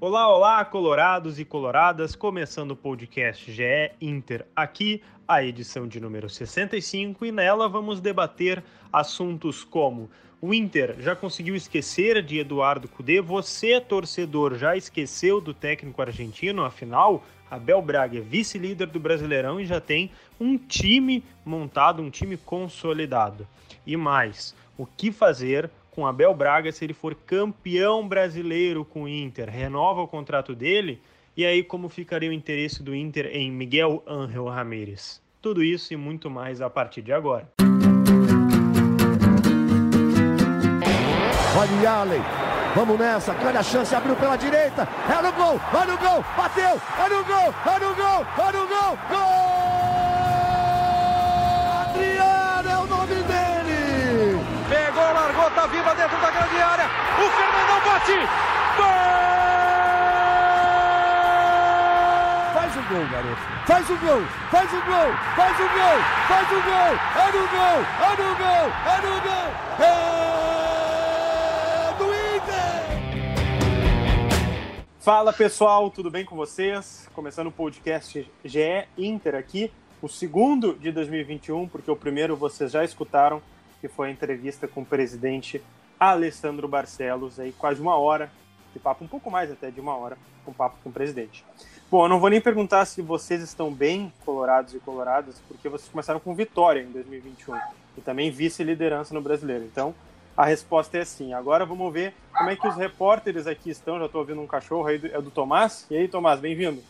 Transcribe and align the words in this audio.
Olá, 0.00 0.32
olá, 0.32 0.64
colorados 0.64 1.40
e 1.40 1.44
coloradas, 1.44 2.14
começando 2.14 2.70
o 2.70 2.76
podcast 2.76 3.50
GE 3.50 3.90
Inter 4.00 4.46
aqui, 4.54 5.02
a 5.26 5.42
edição 5.42 5.88
de 5.88 5.98
número 5.98 6.30
65, 6.30 7.26
e 7.26 7.32
nela 7.32 7.68
vamos 7.68 8.00
debater 8.00 8.62
assuntos 8.92 9.64
como 9.64 10.08
o 10.40 10.54
Inter 10.54 10.94
já 11.00 11.16
conseguiu 11.16 11.56
esquecer 11.56 12.22
de 12.22 12.38
Eduardo 12.38 12.86
Cudê, 12.86 13.20
você, 13.20 13.80
torcedor, 13.80 14.54
já 14.56 14.76
esqueceu 14.76 15.40
do 15.40 15.52
técnico 15.52 16.00
argentino, 16.00 16.64
afinal, 16.64 17.24
Abel 17.50 17.82
Braga 17.82 18.18
é 18.18 18.20
vice-líder 18.20 18.86
do 18.86 19.00
Brasileirão 19.00 19.60
e 19.60 19.66
já 19.66 19.80
tem 19.80 20.12
um 20.38 20.56
time 20.56 21.24
montado, 21.44 22.00
um 22.00 22.08
time 22.08 22.36
consolidado. 22.36 23.48
E 23.84 23.96
mais, 23.96 24.54
o 24.76 24.86
que 24.86 25.10
fazer 25.10 25.68
com 25.98 26.06
Abel 26.06 26.32
Braga 26.32 26.70
se 26.70 26.84
ele 26.84 26.94
for 26.94 27.12
campeão 27.12 28.06
brasileiro 28.06 28.84
com 28.84 29.02
o 29.02 29.08
Inter, 29.08 29.50
renova 29.50 30.00
o 30.00 30.06
contrato 30.06 30.54
dele, 30.54 31.02
e 31.36 31.44
aí 31.44 31.60
como 31.60 31.88
ficaria 31.88 32.30
o 32.30 32.32
interesse 32.32 32.84
do 32.84 32.94
Inter 32.94 33.26
em 33.32 33.50
Miguel 33.50 34.00
Ángel 34.06 34.46
Ramírez? 34.46 35.20
Tudo 35.42 35.60
isso 35.60 35.92
e 35.92 35.96
muito 35.96 36.30
mais 36.30 36.60
a 36.60 36.70
partir 36.70 37.02
de 37.02 37.12
agora. 37.12 37.48
Olha 41.58 41.90
Allen, 41.90 42.22
vamos 42.76 42.96
nessa, 42.96 43.34
grande 43.34 43.58
a 43.58 43.62
chance, 43.64 43.92
abriu 43.92 44.14
pela 44.14 44.36
direita, 44.36 44.88
é 45.10 45.20
no 45.20 45.32
gol, 45.32 45.58
vai 45.72 45.84
no 45.84 45.98
gol, 45.98 46.24
bateu, 46.36 46.80
é 46.96 47.08
no 47.08 47.24
gol, 47.24 47.54
é 47.66 47.80
no 47.80 47.94
gol, 47.96 48.24
no 48.36 48.52
gol, 48.52 48.52
gol! 48.52 48.57
Grande 56.48 56.62
área. 56.62 56.86
O 56.86 57.30
Fernandão 57.30 57.80
bate. 57.84 58.18
Gol! 58.76 58.86
Faz 62.54 62.76
o 62.76 62.82
gol, 62.88 63.06
garoto. 63.10 63.42
Faz 63.66 63.90
o 63.90 63.96
gol, 63.98 64.22
faz 64.50 64.72
o 64.72 64.80
gol, 64.80 65.12
faz 65.36 65.60
o 65.60 65.68
gol, 65.68 65.98
faz 66.26 66.50
o 66.50 66.62
gol. 66.62 66.96
É 67.16 67.26
no 67.32 67.48
gol, 67.48 67.84
é 68.00 68.10
no 68.16 68.36
gol, 68.36 68.66
é 68.86 69.00
no 69.02 69.14
gol. 69.20 69.48
É 69.78 69.92
do 71.98 72.06
Inter. 72.36 72.80
Fala 75.00 75.32
pessoal, 75.32 75.90
tudo 75.90 76.10
bem 76.10 76.24
com 76.24 76.36
vocês? 76.36 77.08
Começando 77.14 77.48
o 77.48 77.52
podcast 77.52 78.30
GE 78.44 78.88
Inter 78.96 79.34
aqui, 79.34 79.70
o 80.00 80.08
segundo 80.08 80.74
de 80.74 80.90
2021, 80.92 81.68
porque 81.68 81.90
o 81.90 81.96
primeiro 81.96 82.36
vocês 82.36 82.72
já 82.72 82.84
escutaram 82.84 83.42
que 83.80 83.88
foi 83.88 84.08
a 84.08 84.10
entrevista 84.10 84.66
com 84.66 84.80
o 84.80 84.84
presidente 84.84 85.62
Alessandro 85.98 86.68
Barcelos, 86.68 87.38
aí 87.40 87.52
quase 87.52 87.80
uma 87.80 87.96
hora 87.96 88.30
de 88.72 88.78
papo, 88.78 89.04
um 89.04 89.08
pouco 89.08 89.30
mais 89.30 89.50
até 89.50 89.70
de 89.70 89.80
uma 89.80 89.96
hora, 89.96 90.16
com 90.44 90.52
papo 90.52 90.76
com 90.82 90.90
o 90.90 90.92
presidente. 90.92 91.44
Bom, 91.90 92.04
eu 92.04 92.08
não 92.08 92.20
vou 92.20 92.28
nem 92.28 92.40
perguntar 92.40 92.84
se 92.84 93.00
vocês 93.00 93.42
estão 93.42 93.72
bem 93.72 94.12
colorados 94.24 94.74
e 94.74 94.78
coloradas, 94.78 95.42
porque 95.48 95.68
vocês 95.68 95.90
começaram 95.90 96.20
com 96.20 96.34
vitória 96.34 96.82
em 96.82 96.90
2021 96.92 97.58
e 97.96 98.00
também 98.00 98.30
vice-liderança 98.30 99.14
no 99.14 99.22
brasileiro. 99.22 99.64
Então, 99.64 99.94
a 100.36 100.44
resposta 100.44 100.98
é 100.98 101.04
sim. 101.04 101.32
Agora 101.32 101.64
vamos 101.64 101.92
ver 101.92 102.14
como 102.36 102.50
é 102.50 102.56
que 102.56 102.68
os 102.68 102.76
repórteres 102.76 103.46
aqui 103.46 103.70
estão. 103.70 103.98
Já 103.98 104.04
estou 104.04 104.20
ouvindo 104.20 104.40
um 104.40 104.46
cachorro 104.46 104.86
aí, 104.86 105.00
é 105.12 105.20
do 105.20 105.30
Tomás. 105.30 105.86
E 105.90 105.96
aí, 105.96 106.06
Tomás, 106.06 106.38
bem-vindo. 106.38 106.82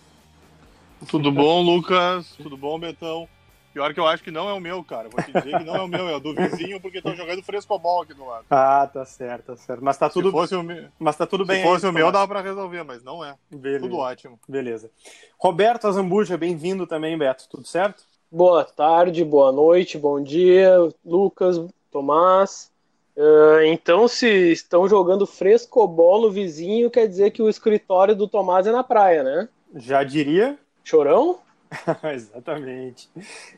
Tudo 1.09 1.31
bom, 1.31 1.62
Lucas? 1.62 2.34
Tudo 2.36 2.56
bom, 2.56 2.79
Betão? 2.79 3.29
Pior 3.72 3.92
que 3.94 4.00
eu 4.00 4.06
acho 4.06 4.22
que 4.22 4.30
não 4.30 4.48
é 4.48 4.52
o 4.52 4.61
meu, 4.61 4.83
cara. 4.83 5.08
Vou 5.08 5.22
te 5.22 5.33
dizer 5.33 5.58
que 5.58 5.64
não 5.64 5.77
é 5.77 5.83
o 5.83 5.88
meu, 5.88 6.08
é 6.08 6.16
o 6.16 6.20
do 6.20 6.34
vizinho, 6.34 6.80
porque 6.80 6.98
estão 6.98 7.14
jogando 7.14 7.42
frescobol 7.42 8.02
aqui 8.02 8.14
do 8.14 8.24
lado. 8.24 8.44
Ah, 8.50 8.88
tá 8.92 9.05
certo, 9.05 9.47
tá 9.47 9.56
certo. 9.56 9.84
Mas 9.84 9.97
tá 9.97 10.08
tudo, 10.08 10.30
se 10.30 10.33
fosse 10.33 10.56
o 10.56 10.62
meu, 10.62 10.86
mas 10.98 11.16
tá 11.16 11.27
tudo 11.27 11.44
bem. 11.44 11.62
Se 11.62 11.69
fosse 11.69 11.86
aí, 11.86 11.91
o 11.91 11.94
meu, 11.94 12.11
dava 12.11 12.27
pra 12.27 12.41
resolver, 12.41 12.83
mas 12.83 13.02
não 13.02 13.24
é. 13.24 13.34
Beleza. 13.50 13.84
Tudo 13.84 13.98
ótimo. 13.98 14.39
Beleza. 14.48 14.91
Roberto 15.39 15.86
Azambuja, 15.86 16.36
bem-vindo 16.36 16.86
também, 16.86 17.16
Beto. 17.16 17.48
Tudo 17.48 17.66
certo? 17.66 18.05
Boa 18.30 18.64
tarde, 18.64 19.24
boa 19.24 19.52
noite, 19.52 19.96
bom 19.96 20.22
dia, 20.22 20.77
Lucas, 21.05 21.61
Tomás. 21.90 22.70
Uh, 23.17 23.62
então, 23.64 24.06
se 24.06 24.29
estão 24.52 24.89
jogando 24.89 25.27
frescobol 25.27 26.23
no 26.23 26.30
vizinho, 26.30 26.90
quer 26.90 27.08
dizer 27.08 27.33
que 27.33 27.42
o 27.42 27.48
escritório 27.48 28.14
do 28.14 28.29
Tomás 28.29 28.67
é 28.67 28.70
na 28.70 28.85
praia, 28.85 29.23
né? 29.23 29.48
Já 29.74 30.05
diria. 30.05 30.56
Chorão? 30.85 31.39
Exatamente. 32.12 33.11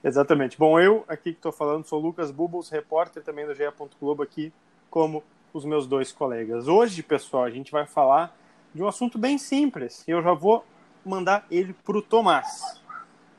Exatamente. 0.03 0.59
Bom, 0.59 0.79
eu 0.81 1.05
aqui 1.09 1.33
que 1.33 1.39
estou 1.39 1.53
falando 1.53 1.87
sou 1.87 2.01
Lucas 2.01 2.31
Bubbles, 2.31 2.69
repórter 2.69 3.23
também 3.23 3.47
do 3.47 3.55
GE. 3.55 3.63
Globo 4.01 4.23
aqui, 4.23 4.53
como 4.89 5.23
os 5.53 5.65
meus 5.65 5.87
dois 5.87 6.13
colegas. 6.13 6.69
Hoje, 6.69 7.03
pessoal, 7.03 7.45
a 7.45 7.51
gente 7.51 7.71
vai 7.71 7.87
falar 7.87 8.37
de 8.75 8.83
um 8.83 8.87
assunto 8.87 9.19
bem 9.19 9.37
simples 9.37 10.05
eu 10.07 10.23
já 10.23 10.33
vou 10.33 10.65
mandar 11.05 11.47
ele 11.51 11.73
para 11.73 11.97
o 11.97 12.03
Tomás. 12.03 12.81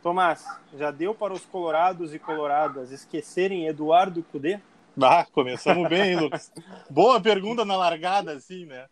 Tomás, 0.02 0.44
já 0.78 0.90
deu 0.90 1.14
para 1.14 1.34
os 1.34 1.46
colorados 1.46 2.14
e 2.14 2.20
coloradas 2.20 2.92
esquecerem 2.92 3.68
Eduardo 3.68 4.24
Cudê? 4.24 4.60
Ah, 5.02 5.26
começamos 5.32 5.88
bem, 5.88 6.16
Lucas. 6.20 6.52
Boa 6.90 7.22
pergunta 7.22 7.64
na 7.64 7.78
largada, 7.78 8.34
assim, 8.34 8.66
né? 8.66 8.88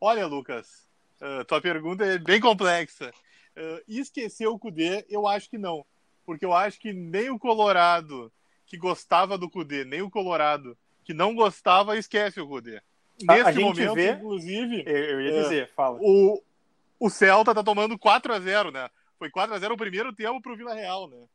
Olha, 0.00 0.26
Lucas, 0.26 0.88
uh, 1.20 1.44
tua 1.44 1.60
pergunta 1.60 2.04
é 2.04 2.18
bem 2.18 2.40
complexa. 2.40 3.12
Uh, 3.60 3.82
esquecer 3.86 4.46
o 4.46 4.58
Cudê, 4.58 5.04
eu 5.10 5.26
acho 5.26 5.50
que 5.50 5.58
não. 5.58 5.84
Porque 6.24 6.44
eu 6.44 6.54
acho 6.54 6.80
que 6.80 6.92
nem 6.92 7.28
o 7.28 7.38
Colorado 7.38 8.32
que 8.66 8.76
gostava 8.76 9.36
do 9.36 9.50
Cudê, 9.50 9.84
nem 9.84 10.00
o 10.00 10.10
Colorado 10.10 10.78
que 11.04 11.12
não 11.12 11.34
gostava, 11.34 11.98
esquece 11.98 12.40
o 12.40 12.46
Cudê. 12.46 12.80
Nesse 13.22 13.58
momento, 13.58 13.94
vê, 13.94 14.12
inclusive. 14.12 14.84
Eu 14.86 15.20
ia 15.20 15.42
dizer, 15.42 15.64
uh, 15.64 15.74
fala. 15.74 15.98
O, 16.00 16.42
o 16.98 17.10
Celta 17.10 17.54
tá 17.54 17.62
tomando 17.62 17.98
4 17.98 18.32
a 18.32 18.40
0 18.40 18.70
né? 18.70 18.88
Foi 19.18 19.28
4 19.28 19.54
a 19.54 19.58
0 19.58 19.74
o 19.74 19.76
primeiro 19.76 20.12
tempo 20.14 20.40
pro 20.40 20.56
Vila 20.56 20.72
Real, 20.72 21.08
né? 21.08 21.26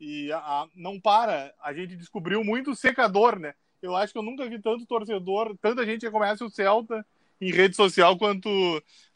E 0.00 0.32
a, 0.32 0.38
a, 0.38 0.68
não 0.74 0.98
para. 0.98 1.54
A 1.62 1.72
gente 1.72 1.94
descobriu 1.94 2.42
muito 2.42 2.74
secador, 2.74 3.38
né? 3.38 3.54
Eu 3.80 3.94
acho 3.94 4.12
que 4.12 4.18
eu 4.18 4.22
nunca 4.22 4.48
vi 4.48 4.60
tanto 4.60 4.86
torcedor, 4.86 5.56
tanta 5.60 5.86
gente 5.86 6.00
que 6.00 6.10
conhece 6.10 6.42
o 6.42 6.50
Celta 6.50 7.06
em 7.40 7.52
rede 7.52 7.76
social 7.76 8.18
quanto 8.18 8.48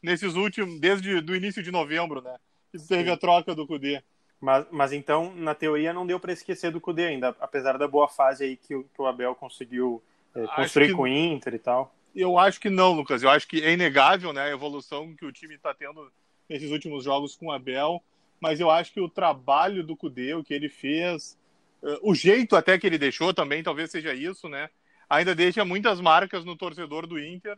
nesses 0.01 0.35
últimos, 0.35 0.79
desde 0.79 1.15
o 1.15 1.35
início 1.35 1.61
de 1.61 1.71
novembro, 1.71 2.21
né? 2.21 2.35
Que 2.73 2.87
teve 2.87 3.11
a 3.11 3.17
troca 3.17 3.53
do 3.53 3.67
Cudê. 3.67 4.01
Mas, 4.41 4.65
mas 4.71 4.91
então, 4.91 5.33
na 5.35 5.53
teoria, 5.53 5.93
não 5.93 6.05
deu 6.05 6.19
para 6.19 6.33
esquecer 6.33 6.71
do 6.71 6.81
Cudê 6.81 7.05
ainda, 7.05 7.35
apesar 7.39 7.77
da 7.77 7.87
boa 7.87 8.09
fase 8.09 8.43
aí 8.43 8.57
que, 8.57 8.75
o, 8.75 8.83
que 8.83 9.01
o 9.01 9.05
Abel 9.05 9.35
conseguiu 9.35 10.03
é, 10.35 10.45
construir 10.47 10.87
que, 10.87 10.93
com 10.95 11.03
o 11.03 11.07
Inter 11.07 11.53
e 11.53 11.59
tal. 11.59 11.95
Eu 12.15 12.37
acho 12.37 12.59
que 12.59 12.69
não, 12.69 12.91
Lucas. 12.91 13.21
Eu 13.21 13.29
acho 13.29 13.47
que 13.47 13.63
é 13.63 13.71
inegável 13.71 14.33
né, 14.33 14.41
a 14.41 14.49
evolução 14.49 15.15
que 15.15 15.23
o 15.23 15.31
time 15.31 15.55
está 15.55 15.73
tendo 15.73 16.11
nesses 16.49 16.71
últimos 16.71 17.03
jogos 17.03 17.35
com 17.35 17.45
o 17.47 17.51
Abel. 17.51 18.03
Mas 18.39 18.59
eu 18.59 18.69
acho 18.69 18.91
que 18.91 18.99
o 18.99 19.07
trabalho 19.07 19.83
do 19.83 19.95
Cudê, 19.95 20.33
o 20.33 20.43
que 20.43 20.53
ele 20.53 20.67
fez, 20.67 21.37
uh, 21.81 21.99
o 22.01 22.13
jeito 22.13 22.57
até 22.57 22.77
que 22.77 22.85
ele 22.85 22.97
deixou 22.97 23.33
também, 23.33 23.63
talvez 23.63 23.91
seja 23.91 24.13
isso, 24.13 24.49
né? 24.49 24.69
Ainda 25.09 25.33
deixa 25.33 25.63
muitas 25.63 26.01
marcas 26.01 26.43
no 26.43 26.57
torcedor 26.57 27.07
do 27.07 27.17
Inter 27.17 27.57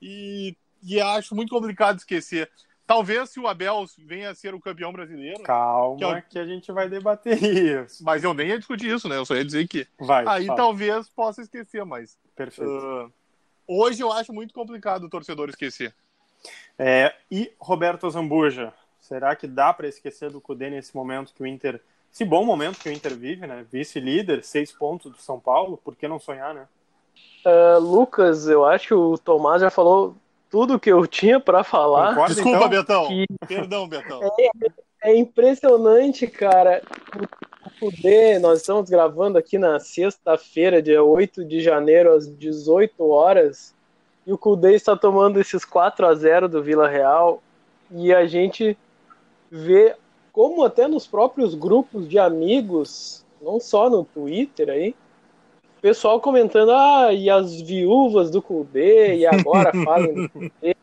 e, 0.00 0.56
e 0.84 1.00
acho 1.00 1.34
muito 1.34 1.50
complicado 1.50 1.98
esquecer. 1.98 2.48
Talvez 2.90 3.30
se 3.30 3.38
o 3.38 3.46
Abel 3.46 3.84
venha 3.98 4.30
a 4.30 4.34
ser 4.34 4.52
o 4.52 4.58
campeão 4.58 4.92
brasileiro. 4.92 5.44
Calma, 5.44 5.96
que, 5.96 6.04
eu... 6.04 6.22
que, 6.28 6.38
a 6.40 6.44
gente 6.44 6.72
vai 6.72 6.88
debater 6.88 7.40
isso. 7.40 8.02
Mas 8.02 8.24
eu 8.24 8.34
nem 8.34 8.48
ia 8.48 8.58
discutir 8.58 8.92
isso, 8.92 9.08
né? 9.08 9.16
Eu 9.16 9.24
só 9.24 9.36
ia 9.36 9.44
dizer 9.44 9.68
que. 9.68 9.86
Vai, 9.96 10.24
Aí 10.26 10.46
fala. 10.46 10.56
talvez 10.56 11.08
possa 11.08 11.40
esquecer, 11.40 11.84
mas. 11.84 12.18
Perfeito. 12.34 12.68
Uh, 12.68 13.12
hoje 13.64 14.02
eu 14.02 14.10
acho 14.10 14.32
muito 14.32 14.52
complicado 14.52 15.04
o 15.04 15.08
torcedor 15.08 15.48
esquecer. 15.50 15.94
É, 16.76 17.14
e 17.30 17.52
Roberto 17.60 18.10
Zambuja, 18.10 18.74
será 18.98 19.36
que 19.36 19.46
dá 19.46 19.72
para 19.72 19.86
esquecer 19.86 20.28
do 20.28 20.40
Cudê 20.40 20.68
nesse 20.68 20.92
momento 20.96 21.32
que 21.32 21.44
o 21.44 21.46
Inter. 21.46 21.80
Esse 22.12 22.24
bom 22.24 22.44
momento 22.44 22.80
que 22.80 22.88
o 22.88 22.92
Inter 22.92 23.14
vive, 23.14 23.46
né? 23.46 23.64
Vice-líder, 23.70 24.42
seis 24.42 24.72
pontos 24.72 25.12
do 25.12 25.18
São 25.22 25.38
Paulo, 25.38 25.76
por 25.76 25.94
que 25.94 26.08
não 26.08 26.18
sonhar, 26.18 26.52
né? 26.52 26.66
Uh, 27.46 27.78
Lucas, 27.78 28.48
eu 28.48 28.64
acho 28.64 28.88
que 28.88 28.94
o 28.94 29.16
Tomás 29.16 29.62
já 29.62 29.70
falou 29.70 30.16
tudo 30.50 30.80
que 30.80 30.90
eu 30.90 31.06
tinha 31.06 31.38
para 31.38 31.62
falar. 31.62 32.10
Concorda, 32.10 32.34
Desculpa, 32.34 32.58
então? 32.58 32.68
Betão. 32.68 33.08
Que... 33.08 33.26
Perdão, 33.46 33.88
Betão. 33.88 34.20
É, 34.38 34.50
é, 35.04 35.16
impressionante, 35.16 36.26
cara. 36.26 36.82
O 37.64 37.70
poder, 37.78 38.40
nós 38.40 38.60
estamos 38.60 38.90
gravando 38.90 39.38
aqui 39.38 39.56
na 39.56 39.78
sexta-feira, 39.78 40.82
dia 40.82 41.02
8 41.02 41.44
de 41.44 41.60
janeiro, 41.60 42.12
às 42.12 42.28
18 42.28 43.08
horas, 43.08 43.74
e 44.26 44.32
o 44.32 44.38
Kudê 44.38 44.74
está 44.74 44.96
tomando 44.96 45.40
esses 45.40 45.64
4 45.64 46.06
a 46.06 46.14
0 46.14 46.48
do 46.48 46.62
Vila 46.62 46.88
Real, 46.88 47.42
e 47.90 48.12
a 48.12 48.26
gente 48.26 48.76
vê 49.50 49.94
como 50.32 50.64
até 50.64 50.86
nos 50.88 51.06
próprios 51.06 51.54
grupos 51.54 52.08
de 52.08 52.18
amigos, 52.18 53.24
não 53.40 53.58
só 53.60 53.88
no 53.88 54.04
Twitter 54.04 54.68
aí, 54.68 54.94
pessoal 55.80 56.20
comentando, 56.20 56.70
ah, 56.72 57.12
e 57.12 57.28
as 57.30 57.60
viúvas 57.60 58.30
do 58.30 58.42
Kudê, 58.42 59.16
e 59.16 59.26
agora 59.26 59.72
falam 59.84 60.14
do 60.14 60.28
Kudê. 60.28 60.76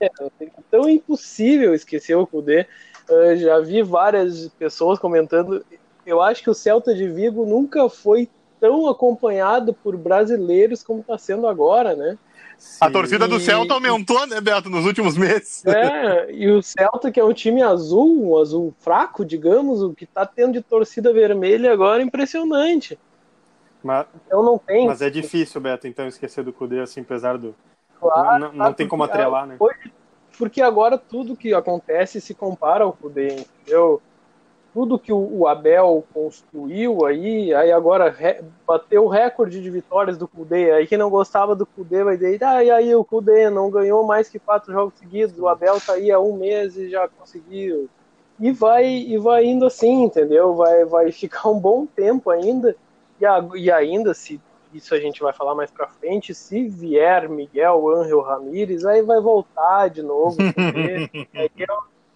Então 0.58 0.88
é 0.88 0.92
impossível 0.92 1.74
esquecer 1.74 2.16
o 2.16 2.28
Kudê. 2.28 2.66
Eu 3.10 3.38
já 3.38 3.60
vi 3.60 3.82
várias 3.82 4.50
pessoas 4.60 5.00
comentando. 5.00 5.66
Eu 6.06 6.22
acho 6.22 6.44
que 6.44 6.50
o 6.50 6.54
Celta 6.54 6.94
de 6.94 7.08
Vigo 7.08 7.46
nunca 7.46 7.90
foi 7.90 8.30
tão 8.60 8.88
acompanhado 8.88 9.74
por 9.74 9.96
brasileiros 9.96 10.84
como 10.84 11.02
está 11.02 11.18
sendo 11.18 11.48
agora, 11.48 11.96
né? 11.96 12.18
A 12.82 12.90
torcida 12.90 13.28
do 13.28 13.40
Celta 13.40 13.76
aumentou, 13.76 14.26
né, 14.26 14.42
Beto, 14.42 14.68
nos 14.70 14.84
últimos 14.84 15.16
meses. 15.16 15.64
É, 15.66 16.32
e 16.32 16.50
o 16.50 16.62
Celta, 16.62 17.12
que 17.12 17.20
é 17.20 17.24
um 17.24 17.34
time 17.34 17.62
azul, 17.62 18.30
um 18.30 18.38
azul 18.38 18.74
fraco, 18.80 19.24
digamos, 19.24 19.84
o 19.84 19.94
que 19.94 20.08
tá 20.08 20.26
tendo 20.26 20.54
de 20.54 20.62
torcida 20.62 21.14
vermelha 21.14 21.72
agora 21.72 22.02
é 22.02 22.06
impressionante. 22.06 22.98
Mas, 23.88 24.06
então 24.26 24.44
não 24.44 24.58
tem. 24.58 24.86
Mas 24.86 25.02
é 25.02 25.10
difícil, 25.10 25.62
Beto, 25.62 25.88
então, 25.88 26.08
esquecer 26.08 26.44
do 26.44 26.52
Cudê, 26.52 26.82
assim, 26.82 27.02
apesar 27.02 27.38
do. 27.38 27.56
Claro, 28.00 28.40
não, 28.40 28.54
não 28.54 28.74
tem 28.74 28.88
como 28.88 29.04
atrelar, 29.04 29.48
né? 29.48 29.56
Hoje, 29.60 29.92
porque 30.38 30.62
agora 30.62 30.98
tudo 30.98 31.36
que 31.36 31.54
acontece 31.54 32.22
se 32.22 32.34
compara 32.34 32.84
ao 32.84 32.94
Cudê, 32.94 33.28
entendeu? 33.28 34.02
tudo 34.78 35.00
que 35.00 35.12
o, 35.12 35.48
Abel 35.48 36.06
construiu 36.14 37.04
aí, 37.04 37.52
aí 37.52 37.72
agora 37.72 38.12
re, 38.12 38.44
bateu 38.64 39.06
o 39.06 39.08
recorde 39.08 39.60
de 39.60 39.72
vitórias 39.72 40.20
do 40.20 40.28
Cudê. 40.28 40.70
Aí 40.70 40.86
quem 40.86 41.00
não 41.00 41.10
gostava 41.10 41.56
do 41.56 41.66
Cudê 41.66 42.04
vai 42.04 42.16
dizer, 42.16 42.44
ah, 42.44 42.64
e 42.64 42.70
aí 42.70 42.94
o 42.94 43.04
Cudê 43.04 43.50
não 43.50 43.72
ganhou 43.72 44.06
mais 44.06 44.30
que 44.30 44.38
quatro 44.38 44.72
jogos 44.72 44.94
seguidos, 45.00 45.40
o 45.40 45.48
Abel 45.48 45.82
tá 45.82 45.94
aí 45.94 46.12
há 46.12 46.20
um 46.20 46.38
mês 46.38 46.78
e 46.78 46.92
já 46.92 47.08
conseguiu. 47.08 47.90
E 48.40 48.52
vai, 48.52 48.86
e 48.86 49.18
vai 49.18 49.46
indo 49.46 49.66
assim, 49.66 50.04
entendeu? 50.04 50.54
Vai, 50.54 50.86
vai 50.86 51.12
ficar 51.12 51.50
um 51.50 51.60
bom 51.60 51.88
tempo 51.88 52.30
ainda, 52.30 52.76
e, 53.20 53.26
a, 53.26 53.48
e 53.56 53.72
ainda, 53.72 54.14
se 54.14 54.40
isso 54.74 54.94
a 54.94 55.00
gente 55.00 55.22
vai 55.22 55.34
falar 55.34 55.56
mais 55.56 55.72
pra 55.72 55.88
frente, 55.88 56.34
se 56.34 56.68
vier 56.68 57.30
Miguel 57.30 57.90
Ángel 57.90 58.22
Ramírez, 58.22 58.86
aí 58.86 59.02
vai 59.02 59.20
voltar 59.20 59.90
de 59.90 60.02
novo. 60.02 60.38
aí 61.34 61.52
é 61.58 61.66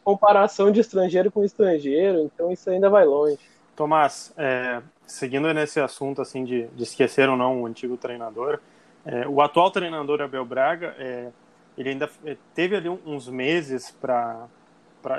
comparação 0.04 0.72
de 0.72 0.80
estrangeiro 0.80 1.32
com 1.32 1.44
estrangeiro, 1.44 2.20
então 2.22 2.52
isso 2.52 2.70
ainda 2.70 2.90
vai 2.90 3.06
longe. 3.06 3.40
Tomás, 3.76 4.34
é, 4.38 4.82
seguindo 5.06 5.52
nesse 5.54 5.80
assunto 5.80 6.22
assim 6.22 6.44
de, 6.44 6.68
de, 6.68 6.84
esquecer 6.84 7.30
ou 7.30 7.38
não 7.38 7.62
o 7.62 7.66
antigo 7.66 7.98
treinador, 7.98 8.60
é, 9.06 9.28
o 9.28 9.42
atual 9.42 9.72
treinador 9.72 10.22
Abel 10.22 10.46
Braga, 10.46 10.96
é, 10.98 11.30
ele 11.78 11.90
ainda 11.90 12.10
é, 12.26 12.36
teve 12.54 12.76
ali 12.76 12.90
uns 12.90 13.28
meses 13.28 13.92
para, 13.92 14.48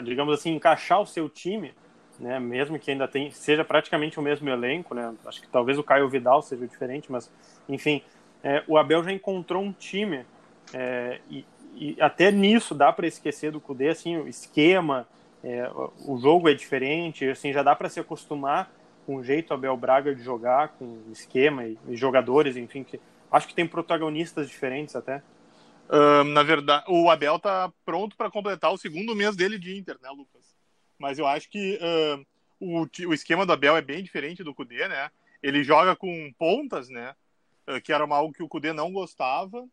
digamos 0.05 0.35
assim, 0.35 0.55
encaixar 0.55 1.01
o 1.01 1.07
seu 1.07 1.29
time, 1.29 1.75
né, 2.23 2.39
mesmo 2.39 2.79
que 2.79 2.93
ainda 2.93 3.09
tem, 3.09 3.33
seja 3.33 3.65
praticamente 3.65 4.19
o 4.19 4.23
mesmo 4.23 4.49
elenco, 4.49 4.95
né, 4.95 5.13
acho 5.27 5.41
que 5.41 5.49
talvez 5.49 5.77
o 5.77 5.83
Caio 5.83 6.09
Vidal 6.09 6.41
seja 6.41 6.65
diferente, 6.67 7.11
mas 7.11 7.29
enfim, 7.69 8.01
é, 8.45 8.63
o 8.69 8.79
Abel 8.79 9.03
já 9.03 9.11
encontrou 9.11 9.61
um 9.61 9.73
time 9.73 10.25
é, 10.73 11.21
e, 11.29 11.45
e 11.75 11.97
até 12.01 12.31
nisso 12.31 12.77
dá 12.77 12.93
para 12.93 13.09
esquecer 13.09 13.51
do 13.51 13.61
Kudê, 13.61 13.89
assim, 13.89 14.17
o 14.17 14.29
esquema, 14.29 15.07
é, 15.43 15.69
o 16.07 16.17
jogo 16.17 16.49
é 16.49 16.55
diferente, 16.55 17.29
assim, 17.29 17.53
já 17.53 17.63
dá 17.63 17.75
para 17.75 17.89
se 17.89 17.99
acostumar 17.99 18.73
com 19.05 19.17
o 19.17 19.25
jeito 19.25 19.53
Abel 19.53 19.77
Braga 19.77 20.15
de 20.15 20.23
jogar, 20.23 20.69
com 20.79 20.85
o 20.85 21.13
esquema 21.13 21.65
e, 21.65 21.77
e 21.89 21.97
jogadores, 21.97 22.57
enfim, 22.57 22.85
que 22.85 23.01
acho 23.33 23.49
que 23.49 23.55
tem 23.55 23.67
protagonistas 23.67 24.49
diferentes 24.49 24.95
até. 24.95 25.21
Na 26.33 26.43
verdade, 26.43 26.85
o 26.89 27.11
Abel 27.11 27.39
tá 27.39 27.71
pronto 27.85 28.17
para 28.17 28.31
completar 28.31 28.73
o 28.73 28.79
segundo 28.79 29.15
mês 29.15 29.37
dele 29.37 29.59
de 29.59 29.77
Inter, 29.77 29.99
né, 30.01 30.09
Lucas? 30.09 30.52
Mas 31.03 31.19
eu 31.19 31.27
acho 31.27 31.51
que 31.51 31.81
uh, 31.83 32.25
o, 32.61 32.87
o 33.09 33.13
esquema 33.13 33.45
do 33.45 33.53
Abel 33.53 33.77
é 33.77 33.83
bem 33.83 34.05
diferente 34.05 34.45
do 34.45 34.55
Kudê, 34.55 34.87
né? 34.87 35.11
Ele 35.43 35.65
joga 35.65 35.97
com 35.97 36.33
pontas, 36.39 36.89
né? 36.89 37.13
Uh, 37.67 37.81
que 37.81 37.93
era 37.93 38.05
algo 38.05 38.33
que 38.33 38.43
o 38.43 38.49
Kudê 38.49 38.73
não 38.73 38.93
gostava 38.93 39.67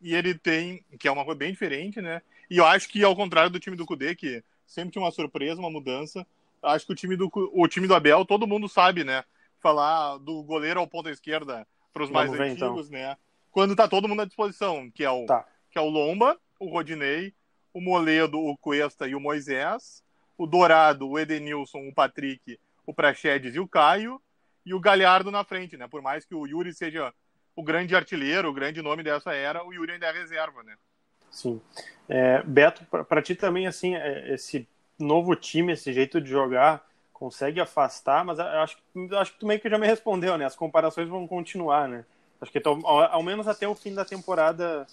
e 0.00 0.14
ele 0.14 0.34
tem, 0.34 0.84
que 0.98 1.06
é 1.06 1.10
uma 1.10 1.24
coisa 1.24 1.38
bem 1.38 1.50
diferente, 1.50 2.00
né? 2.00 2.22
E 2.48 2.58
eu 2.58 2.64
acho 2.64 2.88
que 2.88 3.02
ao 3.02 3.16
contrário 3.16 3.50
do 3.50 3.58
time 3.58 3.76
do 3.76 3.84
Cudê, 3.84 4.14
que 4.14 4.42
sempre 4.64 4.92
tinha 4.92 5.02
uma 5.02 5.10
surpresa, 5.10 5.60
uma 5.60 5.70
mudança, 5.70 6.24
acho 6.62 6.86
que 6.86 6.92
o 6.92 6.96
time 6.96 7.16
do 7.16 7.28
o 7.34 7.66
time 7.66 7.88
do 7.88 7.94
Abel, 7.94 8.24
todo 8.24 8.46
mundo 8.46 8.68
sabe, 8.68 9.02
né? 9.02 9.24
Falar 9.60 10.18
do 10.18 10.44
goleiro 10.44 10.78
ao 10.78 10.86
ponta 10.86 11.10
esquerda 11.10 11.66
para 11.92 12.04
os 12.04 12.10
mais 12.10 12.30
ver, 12.30 12.52
antigos, 12.52 12.88
então. 12.88 13.00
né? 13.00 13.16
Quando 13.50 13.76
tá 13.76 13.88
todo 13.88 14.08
mundo 14.08 14.22
à 14.22 14.24
disposição, 14.24 14.90
que 14.90 15.04
é 15.04 15.10
o 15.10 15.26
tá. 15.26 15.44
que 15.70 15.76
é 15.76 15.80
o 15.80 15.90
Lomba, 15.90 16.38
o 16.60 16.68
Rodinei, 16.68 17.34
o 17.72 17.80
Moledo, 17.80 18.38
o 18.38 18.56
Cuesta 18.56 19.06
e 19.06 19.14
o 19.14 19.20
Moisés, 19.20 20.02
o 20.36 20.46
Dourado, 20.46 21.08
o 21.08 21.18
Edenilson, 21.18 21.88
o 21.88 21.94
Patrick, 21.94 22.58
o 22.86 22.92
Praxedes 22.92 23.54
e 23.54 23.60
o 23.60 23.68
Caio, 23.68 24.20
e 24.64 24.74
o 24.74 24.80
Galhardo 24.80 25.30
na 25.30 25.44
frente, 25.44 25.76
né? 25.76 25.88
Por 25.88 26.02
mais 26.02 26.24
que 26.24 26.34
o 26.34 26.46
Yuri 26.46 26.72
seja 26.72 27.12
o 27.54 27.62
grande 27.62 27.94
artilheiro, 27.94 28.48
o 28.48 28.52
grande 28.52 28.80
nome 28.80 29.02
dessa 29.02 29.34
era, 29.34 29.64
o 29.64 29.72
Yuri 29.72 29.92
ainda 29.92 30.06
é 30.06 30.12
reserva, 30.12 30.62
né? 30.62 30.74
Sim. 31.30 31.60
É, 32.08 32.42
Beto, 32.42 32.84
para 32.84 33.22
ti 33.22 33.34
também, 33.34 33.66
assim, 33.66 33.94
é, 33.94 34.34
esse 34.34 34.68
novo 34.98 35.34
time, 35.34 35.72
esse 35.72 35.92
jeito 35.92 36.20
de 36.20 36.30
jogar, 36.30 36.86
consegue 37.12 37.60
afastar, 37.60 38.24
mas 38.24 38.38
acho, 38.38 38.76
acho 39.12 39.32
que 39.32 39.38
tu 39.38 39.46
meio 39.46 39.60
que 39.60 39.70
já 39.70 39.78
me 39.78 39.86
respondeu, 39.86 40.36
né? 40.36 40.44
As 40.44 40.56
comparações 40.56 41.08
vão 41.08 41.26
continuar, 41.26 41.88
né? 41.88 42.04
Acho 42.40 42.50
que 42.50 42.60
tô, 42.60 42.80
ao, 42.84 43.02
ao 43.02 43.22
menos 43.22 43.46
até 43.46 43.66
o 43.66 43.74
fim 43.74 43.94
da 43.94 44.04
temporada. 44.04 44.86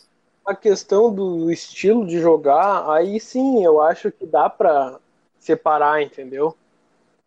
A 0.45 0.55
questão 0.55 1.13
do 1.13 1.51
estilo 1.51 2.05
de 2.05 2.19
jogar, 2.19 2.89
aí 2.89 3.19
sim, 3.19 3.63
eu 3.63 3.81
acho 3.81 4.11
que 4.11 4.25
dá 4.25 4.49
para 4.49 4.99
separar, 5.37 6.01
entendeu? 6.01 6.55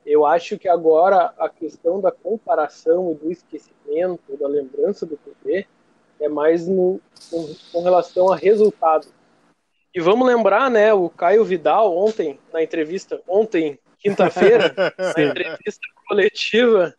Eu 0.05 0.27
acho 0.27 0.59
que 0.59 0.69
agora 0.69 1.33
a 1.39 1.49
questão 1.49 2.01
da 2.01 2.11
comparação 2.11 3.13
e 3.13 3.15
do 3.15 3.31
esquecimento, 3.31 4.37
da 4.37 4.49
lembrança 4.49 5.07
do 5.07 5.17
poder, 5.17 5.69
é 6.21 6.29
mais 6.29 6.67
no, 6.67 7.01
com, 7.31 7.55
com 7.73 7.83
relação 7.83 8.33
a 8.33 8.37
resultado. 8.37 9.07
E 9.95 10.01
vamos 10.01 10.27
lembrar, 10.27 10.71
né, 10.71 10.93
o 10.93 11.09
Caio 11.11 11.45
Vidal 11.45 11.97
ontem, 11.97 12.39
na 12.53 12.63
entrevista, 12.63 13.21
ontem, 13.29 13.79
quinta-feira, 13.99 14.75
na 15.17 15.23
entrevista 15.23 15.87
coletiva, 16.09 16.95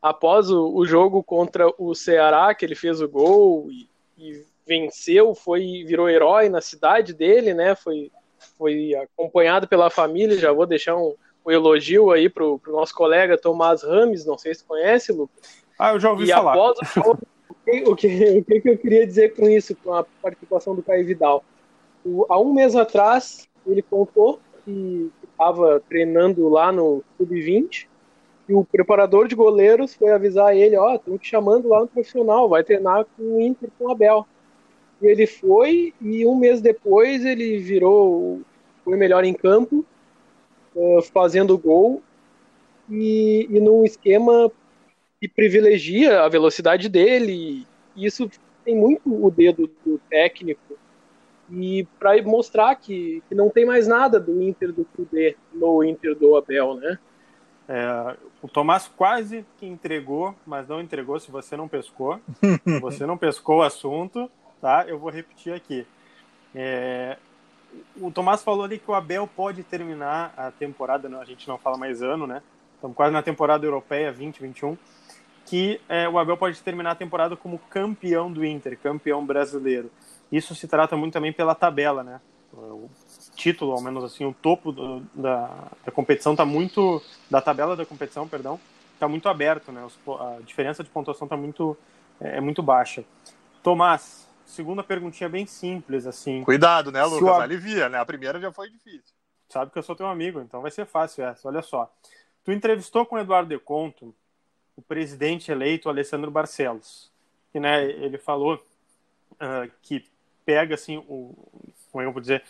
após 0.00 0.50
o, 0.50 0.74
o, 0.74 0.84
jogo 0.84 1.22
contra 1.22 1.66
o 1.78 1.94
Ceará, 1.94 2.54
que 2.54 2.64
ele 2.64 2.74
fez 2.74 3.00
o 3.00 3.08
gol 3.08 3.68
e, 3.70 3.88
e, 4.18 4.44
venceu, 4.66 5.34
foi 5.34 5.84
virou 5.86 6.08
herói 6.08 6.48
na 6.48 6.60
cidade 6.60 7.12
dele, 7.12 7.54
né? 7.54 7.74
Foi, 7.74 8.10
foi 8.56 8.94
acompanhado 8.94 9.68
pela 9.68 9.90
família. 9.90 10.38
Já 10.38 10.52
vou 10.52 10.66
deixar 10.66 10.96
um, 10.96 11.14
um 11.44 11.50
elogio 11.50 12.10
aí 12.10 12.28
pro, 12.28 12.58
pro 12.58 12.72
nosso 12.72 12.94
colega 12.94 13.38
Tomás 13.38 13.82
Rames, 13.82 14.24
não 14.24 14.38
sei 14.38 14.54
se 14.54 14.64
conhece, 14.64 15.12
Lucas. 15.12 15.64
Ah, 15.78 15.92
eu 15.92 16.00
já 16.00 16.10
ouvi 16.10 16.24
e 16.24 16.32
falar. 16.32 16.52
Após 16.52 16.78
o 16.78 16.84
jogo, 16.84 17.18
o 17.46 17.54
que, 17.64 17.82
o 17.88 17.96
que 18.44 18.62
eu 18.64 18.78
queria 18.78 19.06
dizer 19.06 19.34
com 19.34 19.48
isso, 19.48 19.74
com 19.76 19.92
a 19.92 20.04
participação 20.22 20.74
do 20.74 20.82
Caio 20.82 21.06
Vidal? 21.06 21.44
O, 22.04 22.26
há 22.28 22.38
um 22.38 22.52
mês 22.52 22.76
atrás, 22.76 23.48
ele 23.66 23.82
contou 23.82 24.40
que 24.64 25.10
estava 25.30 25.80
treinando 25.88 26.48
lá 26.48 26.70
no 26.70 27.02
Sub-20 27.16 27.86
e 28.48 28.54
o 28.54 28.64
preparador 28.64 29.26
de 29.26 29.34
goleiros 29.34 29.94
foi 29.94 30.10
avisar 30.10 30.56
ele, 30.56 30.76
ó, 30.76 30.92
oh, 30.92 30.94
estão 30.96 31.18
te 31.18 31.28
chamando 31.28 31.68
lá 31.68 31.80
no 31.80 31.88
profissional, 31.88 32.48
vai 32.48 32.62
treinar 32.62 33.06
com 33.16 33.22
o 33.22 33.40
Inter, 33.40 33.70
com 33.78 33.86
o 33.86 33.90
Abel. 33.90 34.26
E 35.00 35.06
ele 35.06 35.26
foi 35.26 35.92
e 36.00 36.26
um 36.26 36.36
mês 36.36 36.60
depois 36.60 37.24
ele 37.24 37.58
virou, 37.58 38.42
foi 38.84 38.96
melhor 38.96 39.24
em 39.24 39.34
campo 39.34 39.84
uh, 40.74 41.02
fazendo 41.02 41.58
gol 41.58 42.02
e, 42.88 43.46
e 43.50 43.60
num 43.60 43.84
esquema 43.84 44.50
que 45.20 45.28
privilegia 45.28 46.22
a 46.22 46.28
velocidade 46.28 46.88
dele. 46.88 47.66
E 47.96 48.06
isso 48.06 48.30
tem 48.64 48.76
muito 48.76 49.02
o 49.06 49.30
dedo 49.30 49.70
do 49.84 49.98
técnico. 50.10 50.78
E 51.50 51.86
para 51.98 52.20
mostrar 52.22 52.74
que, 52.76 53.22
que 53.28 53.34
não 53.34 53.50
tem 53.50 53.66
mais 53.66 53.86
nada 53.86 54.18
do 54.18 54.42
Inter 54.42 54.72
do 54.72 54.84
Cudê 54.84 55.36
no 55.52 55.84
Inter 55.84 56.14
do 56.14 56.36
Abel, 56.36 56.74
né? 56.74 56.98
É, 57.68 58.16
o 58.42 58.48
Tomás 58.48 58.90
quase 58.94 59.44
que 59.58 59.66
entregou, 59.66 60.34
mas 60.46 60.68
não 60.68 60.80
entregou 60.80 61.18
se 61.18 61.30
você 61.30 61.56
não 61.56 61.68
pescou. 61.68 62.18
você 62.80 63.06
não 63.06 63.16
pescou 63.16 63.58
o 63.58 63.62
assunto, 63.62 64.30
tá? 64.64 64.86
Eu 64.88 64.98
vou 64.98 65.10
repetir 65.10 65.52
aqui. 65.52 65.86
É, 66.54 67.18
o 68.00 68.10
Tomás 68.10 68.42
falou 68.42 68.64
ali 68.64 68.78
que 68.78 68.90
o 68.90 68.94
Abel 68.94 69.26
pode 69.26 69.62
terminar 69.62 70.32
a 70.38 70.50
temporada, 70.50 71.06
a 71.18 71.24
gente 71.26 71.46
não 71.46 71.58
fala 71.58 71.76
mais 71.76 72.00
ano, 72.00 72.26
né? 72.26 72.40
Estamos 72.74 72.96
quase 72.96 73.12
na 73.12 73.22
temporada 73.22 73.66
europeia 73.66 74.06
2021, 74.06 74.78
que 75.44 75.78
é, 75.86 76.08
o 76.08 76.18
Abel 76.18 76.38
pode 76.38 76.58
terminar 76.62 76.92
a 76.92 76.94
temporada 76.94 77.36
como 77.36 77.58
campeão 77.68 78.32
do 78.32 78.42
Inter, 78.42 78.78
campeão 78.78 79.22
brasileiro. 79.26 79.90
Isso 80.32 80.54
se 80.54 80.66
trata 80.66 80.96
muito 80.96 81.12
também 81.12 81.30
pela 81.30 81.54
tabela, 81.54 82.02
né? 82.02 82.18
O 82.50 82.88
título, 83.36 83.72
ao 83.72 83.82
menos 83.82 84.02
assim, 84.02 84.24
o 84.24 84.32
topo 84.32 84.72
do, 84.72 85.00
da, 85.12 85.68
da 85.84 85.92
competição 85.92 86.32
está 86.32 86.46
muito, 86.46 87.02
da 87.30 87.42
tabela 87.42 87.76
da 87.76 87.84
competição, 87.84 88.26
perdão, 88.26 88.58
está 88.94 89.06
muito 89.08 89.28
aberto, 89.28 89.70
né? 89.70 89.86
a 90.08 90.38
diferença 90.42 90.82
de 90.82 90.88
pontuação 90.88 91.26
está 91.26 91.36
muito, 91.36 91.76
é, 92.18 92.38
é 92.38 92.40
muito 92.40 92.62
baixa. 92.62 93.04
Tomás, 93.62 94.23
segunda 94.54 94.82
perguntinha 94.82 95.28
bem 95.28 95.46
simples, 95.46 96.06
assim. 96.06 96.42
Cuidado, 96.44 96.90
né, 96.90 97.04
Lucas? 97.04 97.28
A... 97.28 97.42
Alivia, 97.42 97.88
né? 97.88 97.98
A 97.98 98.06
primeira 98.06 98.40
já 98.40 98.52
foi 98.52 98.70
difícil. 98.70 99.14
Sabe 99.48 99.70
que 99.70 99.78
eu 99.78 99.82
sou 99.82 99.94
teu 99.94 100.06
amigo, 100.06 100.40
então 100.40 100.62
vai 100.62 100.70
ser 100.70 100.86
fácil 100.86 101.24
essa. 101.24 101.46
Olha 101.46 101.62
só. 101.62 101.92
Tu 102.44 102.52
entrevistou 102.52 103.04
com 103.04 103.16
o 103.16 103.18
Eduardo 103.18 103.48
De 103.48 103.58
Conto 103.58 104.14
o 104.76 104.82
presidente 104.82 105.52
eleito 105.52 105.88
Alessandro 105.88 106.30
Barcelos. 106.30 107.12
Que, 107.52 107.60
né, 107.60 107.84
ele 107.84 108.18
falou 108.18 108.54
uh, 108.54 109.70
que 109.82 110.04
pega, 110.44 110.74
assim, 110.74 110.98
o... 111.08 111.34
Como 111.90 112.02
é 112.02 112.04
que 112.04 112.08
eu 112.08 112.12
vou 112.12 112.20
dizer? 112.20 112.42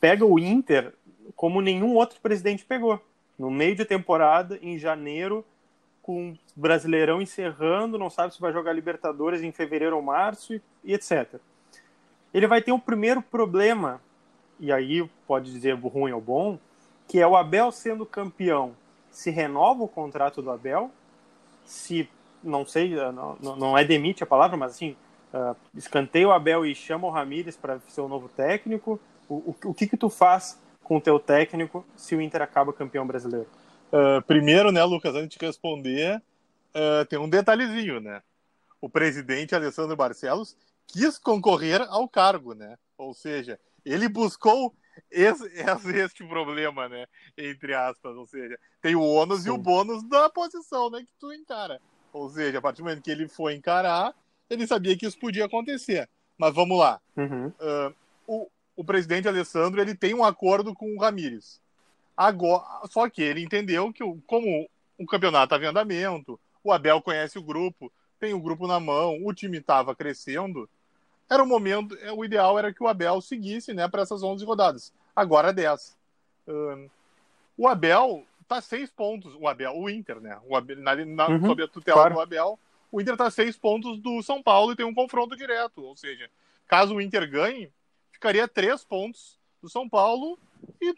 Pega 0.00 0.24
o 0.24 0.38
Inter 0.38 0.92
como 1.36 1.60
nenhum 1.60 1.94
outro 1.94 2.20
presidente 2.20 2.64
pegou. 2.64 3.00
No 3.38 3.50
meio 3.50 3.76
de 3.76 3.84
temporada, 3.84 4.58
em 4.60 4.78
janeiro, 4.78 5.44
com 6.02 6.34
Brasileirão 6.56 7.20
encerrando, 7.20 7.98
não 7.98 8.10
sabe 8.10 8.34
se 8.34 8.40
vai 8.40 8.52
jogar 8.52 8.72
Libertadores 8.72 9.42
em 9.42 9.52
fevereiro 9.52 9.96
ou 9.96 10.02
março 10.02 10.54
e, 10.54 10.62
e 10.84 10.94
etc. 10.94 11.40
Ele 12.32 12.46
vai 12.46 12.62
ter 12.62 12.72
um 12.72 12.80
primeiro 12.80 13.20
problema, 13.20 14.00
e 14.58 14.72
aí 14.72 15.08
pode 15.26 15.52
dizer 15.52 15.74
ruim 15.74 16.12
ou 16.12 16.20
bom, 16.20 16.58
que 17.08 17.18
é 17.18 17.26
o 17.26 17.36
Abel 17.36 17.72
sendo 17.72 18.06
campeão. 18.06 18.74
Se 19.10 19.30
renova 19.30 19.82
o 19.82 19.88
contrato 19.88 20.40
do 20.40 20.50
Abel, 20.50 20.90
se, 21.64 22.08
não 22.42 22.64
sei, 22.64 22.94
não, 22.94 23.36
não 23.40 23.76
é 23.76 23.84
demite 23.84 24.22
a 24.22 24.26
palavra, 24.26 24.56
mas 24.56 24.72
assim, 24.72 24.96
uh, 25.34 25.56
escanteia 25.74 26.28
o 26.28 26.32
Abel 26.32 26.64
e 26.64 26.74
chama 26.74 27.08
o 27.08 27.10
Ramires 27.10 27.56
para 27.56 27.80
ser 27.88 28.00
o 28.00 28.08
novo 28.08 28.28
técnico. 28.28 29.00
O, 29.28 29.34
o, 29.34 29.56
o 29.66 29.74
que 29.74 29.88
que 29.88 29.96
tu 29.96 30.08
faz 30.08 30.60
com 30.84 30.96
o 30.96 31.00
teu 31.00 31.18
técnico 31.18 31.84
se 31.96 32.14
o 32.14 32.20
Inter 32.20 32.42
acaba 32.42 32.72
campeão 32.72 33.06
brasileiro? 33.06 33.48
Uh, 33.92 34.22
primeiro, 34.26 34.70
né, 34.70 34.82
Lucas, 34.84 35.14
antes 35.14 35.36
de 35.36 35.44
responder, 35.44 36.22
uh, 36.74 37.04
tem 37.06 37.18
um 37.18 37.28
detalhezinho, 37.28 38.00
né? 38.00 38.22
O 38.80 38.88
presidente 38.88 39.54
Alessandro 39.54 39.96
Barcelos 39.96 40.56
quis 40.86 41.18
concorrer 41.18 41.82
ao 41.82 42.08
cargo, 42.08 42.54
né? 42.54 42.76
Ou 42.96 43.12
seja, 43.12 43.58
ele 43.84 44.08
buscou 44.08 44.74
esse, 45.10 45.44
este 45.94 46.24
problema, 46.26 46.88
né? 46.88 47.06
Entre 47.36 47.74
aspas, 47.74 48.16
ou 48.16 48.26
seja, 48.26 48.58
tem 48.80 48.94
o 48.94 49.02
ônus 49.02 49.42
Sim. 49.42 49.48
e 49.48 49.50
o 49.52 49.58
bônus 49.58 50.02
da 50.08 50.30
posição, 50.30 50.90
né? 50.90 51.00
Que 51.00 51.12
tu 51.18 51.32
encara. 51.32 51.80
Ou 52.12 52.28
seja, 52.28 52.58
a 52.58 52.62
partir 52.62 52.78
do 52.78 52.84
momento 52.84 53.02
que 53.02 53.10
ele 53.10 53.28
foi 53.28 53.54
encarar, 53.54 54.14
ele 54.48 54.66
sabia 54.66 54.96
que 54.96 55.06
isso 55.06 55.18
podia 55.18 55.44
acontecer. 55.44 56.08
Mas 56.36 56.54
vamos 56.54 56.78
lá. 56.78 57.00
Uhum. 57.16 57.48
Uh, 57.48 57.94
o, 58.26 58.50
o 58.76 58.84
presidente 58.84 59.28
Alessandro 59.28 59.80
ele 59.80 59.94
tem 59.94 60.14
um 60.14 60.24
acordo 60.24 60.74
com 60.74 60.94
o 60.94 60.98
Ramires. 60.98 61.60
Agora, 62.20 62.86
só 62.90 63.08
que 63.08 63.22
ele 63.22 63.42
entendeu 63.42 63.90
que, 63.90 64.04
como 64.26 64.68
o 64.98 65.06
campeonato 65.06 65.44
estava 65.44 65.64
em 65.64 65.68
andamento, 65.68 66.38
o 66.62 66.70
Abel 66.70 67.00
conhece 67.00 67.38
o 67.38 67.42
grupo, 67.42 67.90
tem 68.18 68.34
o 68.34 68.40
grupo 68.42 68.66
na 68.66 68.78
mão, 68.78 69.24
o 69.24 69.32
time 69.32 69.56
estava 69.56 69.96
crescendo, 69.96 70.68
era 71.30 71.42
o 71.42 71.46
momento, 71.46 71.96
é, 72.02 72.12
o 72.12 72.22
ideal 72.22 72.58
era 72.58 72.74
que 72.74 72.82
o 72.82 72.88
Abel 72.88 73.22
seguisse 73.22 73.72
né, 73.72 73.88
para 73.88 74.02
essas 74.02 74.22
11 74.22 74.44
rodadas. 74.44 74.92
Agora 75.16 75.50
10. 75.50 75.96
Um, 76.46 76.90
o 77.56 77.66
Abel 77.66 78.26
está 78.42 78.60
seis 78.60 78.90
pontos, 78.90 79.34
o 79.40 79.48
Abel, 79.48 79.72
o 79.74 79.88
Inter, 79.88 80.20
né? 80.20 80.38
O 80.46 80.54
Abel, 80.54 80.76
na, 80.76 80.94
na, 80.96 81.26
uhum, 81.26 81.46
sob 81.46 81.62
a 81.62 81.68
tutela 81.68 82.00
claro. 82.00 82.16
do 82.16 82.20
Abel, 82.20 82.58
o 82.92 83.00
Inter 83.00 83.14
está 83.14 83.30
seis 83.30 83.56
pontos 83.56 83.98
do 83.98 84.22
São 84.22 84.42
Paulo 84.42 84.72
e 84.72 84.76
tem 84.76 84.84
um 84.84 84.92
confronto 84.92 85.34
direto. 85.34 85.82
Ou 85.82 85.96
seja, 85.96 86.28
caso 86.68 86.96
o 86.96 87.00
Inter 87.00 87.30
ganhe, 87.30 87.72
ficaria 88.12 88.46
três 88.46 88.84
pontos 88.84 89.38
do 89.62 89.70
São 89.70 89.88
Paulo 89.88 90.38
e 90.82 90.94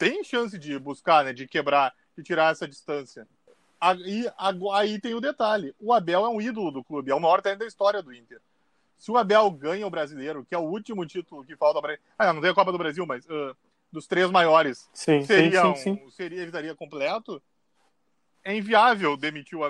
tem 0.00 0.24
chance 0.24 0.58
de 0.58 0.78
buscar, 0.78 1.22
né, 1.22 1.32
de 1.34 1.46
quebrar, 1.46 1.94
de 2.16 2.24
tirar 2.24 2.50
essa 2.50 2.66
distância. 2.66 3.28
Aí, 3.78 4.26
aí 4.72 4.98
tem 4.98 5.12
o 5.12 5.20
detalhe: 5.20 5.74
o 5.78 5.92
Abel 5.92 6.24
é 6.24 6.28
um 6.30 6.40
ídolo 6.40 6.70
do 6.70 6.82
clube, 6.82 7.10
é 7.10 7.14
o 7.14 7.20
maior 7.20 7.42
técnico 7.42 7.64
da 7.64 7.68
história 7.68 8.02
do 8.02 8.12
Inter. 8.12 8.40
Se 8.98 9.10
o 9.10 9.18
Abel 9.18 9.50
ganha 9.50 9.86
o 9.86 9.90
brasileiro, 9.90 10.44
que 10.44 10.54
é 10.54 10.58
o 10.58 10.62
último 10.62 11.06
título 11.06 11.44
que 11.44 11.56
falta 11.56 11.80
para 11.80 11.98
Ah, 12.18 12.32
não 12.32 12.40
tem 12.40 12.50
a 12.50 12.54
Copa 12.54 12.72
do 12.72 12.78
Brasil, 12.78 13.06
mas 13.06 13.26
uh, 13.26 13.56
dos 13.92 14.06
três 14.06 14.30
maiores, 14.30 14.88
sim, 14.92 15.22
seria, 15.22 15.62
sim, 15.62 15.76
sim, 15.76 16.02
um, 16.04 16.10
seria, 16.10 16.38
ele 16.38 16.46
estaria 16.46 16.74
completo. 16.74 17.42
É 18.42 18.56
inviável 18.56 19.18
demitir 19.18 19.58
o 19.58 19.62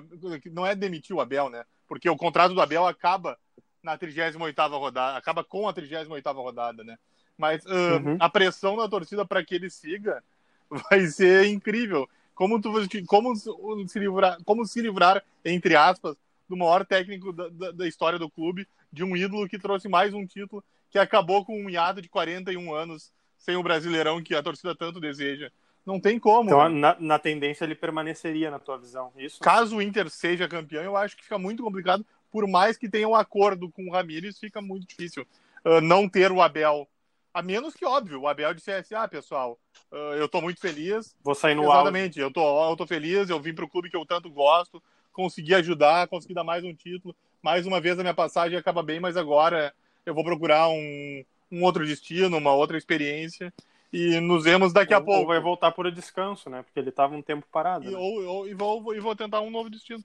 Não 0.52 0.64
é 0.64 0.76
demitir 0.76 1.14
o 1.14 1.20
Abel, 1.20 1.50
né? 1.50 1.64
Porque 1.88 2.08
o 2.08 2.16
contrato 2.16 2.54
do 2.54 2.60
Abel 2.60 2.86
acaba 2.86 3.36
na 3.82 3.98
38 3.98 4.78
rodada, 4.78 5.18
acaba 5.18 5.42
com 5.42 5.68
a 5.68 5.72
38 5.72 6.30
rodada, 6.32 6.84
né? 6.84 6.96
Mas 7.40 7.64
uh, 7.64 7.70
uhum. 7.70 8.16
a 8.20 8.28
pressão 8.28 8.76
da 8.76 8.86
torcida 8.86 9.24
para 9.24 9.42
que 9.42 9.54
ele 9.54 9.70
siga 9.70 10.22
vai 10.70 11.06
ser 11.06 11.46
incrível. 11.46 12.06
Como, 12.34 12.60
tu, 12.60 12.70
como, 13.06 13.34
se 13.34 13.98
livrar, 13.98 14.38
como 14.44 14.66
se 14.66 14.80
livrar, 14.80 15.22
entre 15.44 15.74
aspas, 15.74 16.16
do 16.48 16.56
maior 16.56 16.84
técnico 16.84 17.32
da, 17.32 17.48
da, 17.48 17.70
da, 17.70 17.88
história 17.88 18.18
do 18.18 18.30
clube, 18.30 18.68
de 18.92 19.02
um 19.02 19.16
ídolo 19.16 19.48
que 19.48 19.58
trouxe 19.58 19.88
mais 19.88 20.12
um 20.12 20.26
título, 20.26 20.62
que 20.90 20.98
acabou 20.98 21.44
com 21.44 21.58
um 21.58 21.70
hiato 21.70 22.02
de 22.02 22.08
41 22.08 22.74
anos 22.74 23.10
sem 23.38 23.56
o 23.56 23.62
Brasileirão 23.62 24.22
que 24.22 24.34
a 24.34 24.42
torcida 24.42 24.74
tanto 24.74 25.00
deseja. 25.00 25.50
Não 25.84 25.98
tem 25.98 26.18
como. 26.18 26.50
Então, 26.50 26.68
na, 26.68 26.96
na, 27.00 27.18
tendência, 27.18 27.64
ele 27.64 27.74
permaneceria, 27.74 28.50
na 28.50 28.58
tua 28.58 28.76
visão, 28.76 29.10
isso? 29.16 29.40
Caso 29.40 29.76
o 29.76 29.82
Inter 29.82 30.10
seja 30.10 30.46
campeão, 30.46 30.82
eu 30.82 30.96
acho 30.96 31.16
que 31.16 31.22
fica 31.22 31.38
muito 31.38 31.62
complicado, 31.62 32.04
por 32.30 32.46
mais 32.46 32.76
que 32.76 32.88
tenha 32.88 33.08
um 33.08 33.14
acordo 33.14 33.70
com 33.70 33.88
o 33.88 33.92
Ramires, 33.92 34.38
fica 34.38 34.60
muito 34.60 34.86
difícil 34.86 35.26
uh, 35.64 35.80
não 35.80 36.08
ter 36.08 36.30
o 36.30 36.42
Abel 36.42 36.86
a 37.32 37.42
menos 37.42 37.74
que, 37.74 37.84
óbvio, 37.84 38.20
o 38.20 38.28
Abel 38.28 38.52
dissesse, 38.54 38.94
ah, 38.94 39.06
pessoal, 39.06 39.58
uh, 39.92 40.14
eu 40.14 40.28
tô 40.28 40.40
muito 40.40 40.60
feliz. 40.60 41.14
Vou 41.22 41.34
sair 41.34 41.54
no 41.54 41.64
Exatamente, 41.64 42.18
eu 42.18 42.30
tô, 42.30 42.70
eu 42.70 42.76
tô 42.76 42.86
feliz, 42.86 43.30
eu 43.30 43.40
vim 43.40 43.54
pro 43.54 43.68
clube 43.68 43.90
que 43.90 43.96
eu 43.96 44.04
tanto 44.04 44.30
gosto, 44.30 44.82
consegui 45.12 45.54
ajudar, 45.54 46.08
consegui 46.08 46.34
dar 46.34 46.44
mais 46.44 46.64
um 46.64 46.74
título. 46.74 47.14
Mais 47.42 47.66
uma 47.66 47.80
vez 47.80 47.98
a 47.98 48.02
minha 48.02 48.14
passagem 48.14 48.58
acaba 48.58 48.82
bem, 48.82 49.00
mas 49.00 49.16
agora 49.16 49.72
eu 50.04 50.14
vou 50.14 50.24
procurar 50.24 50.68
um, 50.68 51.24
um 51.50 51.62
outro 51.62 51.86
destino, 51.86 52.36
uma 52.36 52.52
outra 52.52 52.76
experiência. 52.76 53.52
E 53.92 54.20
nos 54.20 54.44
vemos 54.44 54.72
daqui 54.72 54.94
ou, 54.94 55.00
a 55.00 55.02
pouco. 55.02 55.20
Ou 55.20 55.26
vai 55.26 55.40
voltar 55.40 55.72
por 55.72 55.90
descanso, 55.90 56.48
né? 56.48 56.62
Porque 56.62 56.78
ele 56.78 56.90
estava 56.90 57.14
um 57.14 57.22
tempo 57.22 57.46
parado. 57.50 57.84
E, 57.84 57.90
né? 57.90 57.96
ou, 57.96 58.24
ou, 58.24 58.48
e, 58.48 58.54
vou, 58.54 58.94
e 58.94 59.00
vou 59.00 59.16
tentar 59.16 59.40
um 59.40 59.50
novo 59.50 59.68
destino. 59.68 60.04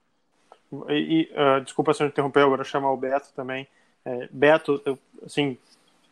E, 0.89 0.93
e 0.93 1.31
uh, 1.33 1.61
desculpa 1.61 1.93
se 1.93 2.03
eu 2.03 2.07
interromper, 2.07 2.41
agora 2.41 2.63
chamar 2.63 2.91
o 2.91 2.97
Beto 2.97 3.31
também. 3.35 3.67
É, 4.03 4.27
Beto, 4.31 4.81
eu, 4.85 4.97
assim, 5.23 5.57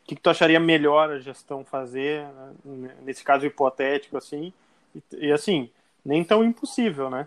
o 0.03 0.05
que, 0.05 0.15
que 0.15 0.22
tu 0.22 0.29
acharia 0.29 0.60
melhor 0.60 1.10
a 1.10 1.19
gestão 1.19 1.63
fazer, 1.63 2.25
né? 2.65 2.91
nesse 3.03 3.24
caso 3.24 3.45
hipotético, 3.45 4.17
assim, 4.17 4.51
e, 4.93 5.27
e, 5.27 5.31
assim, 5.31 5.69
nem 6.05 6.24
tão 6.24 6.43
impossível, 6.43 7.10
né? 7.10 7.25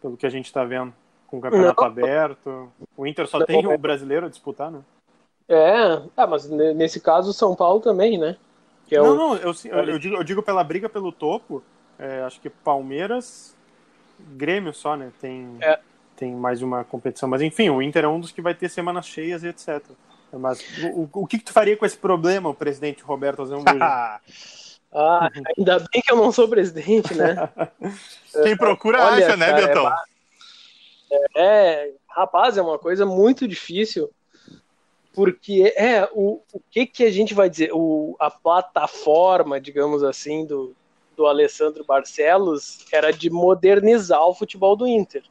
Pelo 0.00 0.16
que 0.16 0.24
a 0.26 0.30
gente 0.30 0.46
está 0.46 0.64
vendo, 0.64 0.92
com 1.26 1.36
o 1.36 1.40
campeonato 1.40 1.80
não. 1.82 1.86
aberto. 1.86 2.72
O 2.96 3.06
Inter 3.06 3.26
só 3.26 3.38
não. 3.38 3.46
tem 3.46 3.66
o 3.66 3.76
brasileiro 3.76 4.24
a 4.24 4.28
disputar, 4.30 4.70
né? 4.70 4.80
É, 5.46 6.02
ah, 6.16 6.26
mas 6.26 6.48
nesse 6.48 7.00
caso 7.00 7.30
o 7.30 7.34
São 7.34 7.54
Paulo 7.54 7.80
também, 7.80 8.18
né? 8.18 8.36
Que 8.86 8.96
é 8.96 9.00
não, 9.00 9.12
o... 9.12 9.14
não, 9.14 9.36
eu, 9.36 9.52
eu, 9.86 9.98
digo, 9.98 10.16
eu 10.16 10.24
digo 10.24 10.42
pela 10.42 10.64
briga 10.64 10.88
pelo 10.88 11.12
topo, 11.12 11.62
é, 11.98 12.22
acho 12.22 12.40
que 12.40 12.48
Palmeiras, 12.48 13.54
Grêmio 14.18 14.72
só, 14.72 14.96
né? 14.96 15.12
Tem, 15.20 15.56
é. 15.60 15.78
tem 16.16 16.34
mais 16.34 16.62
uma 16.62 16.84
competição. 16.84 17.28
Mas 17.28 17.42
enfim, 17.42 17.68
o 17.68 17.82
Inter 17.82 18.04
é 18.04 18.08
um 18.08 18.18
dos 18.18 18.32
que 18.32 18.40
vai 18.40 18.54
ter 18.54 18.70
semanas 18.70 19.06
cheias 19.06 19.42
e 19.42 19.48
etc. 19.48 19.82
Mas 20.32 20.62
o, 20.94 21.08
o 21.12 21.26
que, 21.26 21.38
que, 21.38 21.44
tu 21.44 21.52
faria 21.52 21.76
com 21.76 21.86
esse 21.86 21.96
problema, 21.96 22.50
o 22.50 22.54
presidente 22.54 23.02
Roberto 23.02 23.42
Azambuja? 23.42 23.78
ah, 24.92 25.30
ainda 25.56 25.78
bem 25.78 26.02
que 26.02 26.12
eu 26.12 26.16
não 26.16 26.30
sou 26.30 26.48
presidente, 26.48 27.14
né? 27.14 27.48
Quem 28.42 28.56
procura 28.56 29.04
Olha, 29.04 29.26
acha, 29.26 29.36
né, 29.36 29.52
Betão? 29.52 29.90
É, 31.10 31.28
é, 31.36 31.92
rapaz, 32.08 32.58
é 32.58 32.62
uma 32.62 32.78
coisa 32.78 33.06
muito 33.06 33.48
difícil, 33.48 34.10
porque 35.14 35.72
é 35.76 36.06
o, 36.12 36.42
o 36.52 36.60
que 36.70 36.84
que 36.84 37.04
a 37.04 37.10
gente 37.10 37.32
vai 37.32 37.48
dizer? 37.48 37.70
O, 37.72 38.14
a 38.20 38.30
plataforma, 38.30 39.58
digamos 39.58 40.04
assim, 40.04 40.44
do, 40.44 40.76
do 41.16 41.26
Alessandro 41.26 41.84
Barcelos 41.84 42.84
era 42.92 43.10
de 43.10 43.30
modernizar 43.30 44.22
o 44.26 44.34
futebol 44.34 44.76
do 44.76 44.86
Inter. 44.86 45.22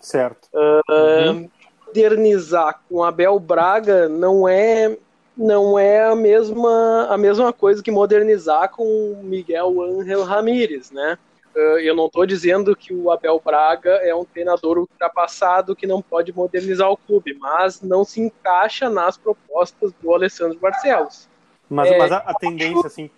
Certo. 0.00 0.48
Uh, 0.54 1.30
uhum 1.30 1.50
modernizar 1.90 2.80
com 2.88 3.02
Abel 3.02 3.38
Braga 3.38 4.08
não 4.08 4.48
é 4.48 4.96
não 5.36 5.78
é 5.78 6.04
a 6.04 6.14
mesma 6.14 7.08
a 7.10 7.18
mesma 7.18 7.52
coisa 7.52 7.82
que 7.82 7.90
modernizar 7.90 8.70
com 8.70 9.20
Miguel 9.22 9.82
Ángel 9.82 10.22
Ramírez, 10.22 10.90
né? 10.90 11.18
Eh, 11.54 11.88
eu 11.88 11.96
não 11.96 12.06
estou 12.06 12.24
dizendo 12.24 12.76
que 12.76 12.94
o 12.94 13.10
Abel 13.10 13.40
Braga 13.44 13.90
é 14.02 14.14
um 14.14 14.24
treinador 14.24 14.78
ultrapassado 14.78 15.74
que 15.74 15.86
não 15.86 16.00
pode 16.00 16.32
modernizar 16.32 16.90
o 16.90 16.96
clube, 16.96 17.34
mas 17.34 17.80
não 17.82 18.04
se 18.04 18.20
encaixa 18.20 18.88
nas 18.88 19.16
propostas 19.16 19.92
do 20.00 20.14
Alessandro 20.14 20.58
Barcelos. 20.58 21.28
Mas, 21.68 21.90
é, 21.90 21.98
mas 21.98 22.12
a, 22.12 22.18
a, 22.18 22.34
tendência, 22.34 22.86
assim, 22.86 23.10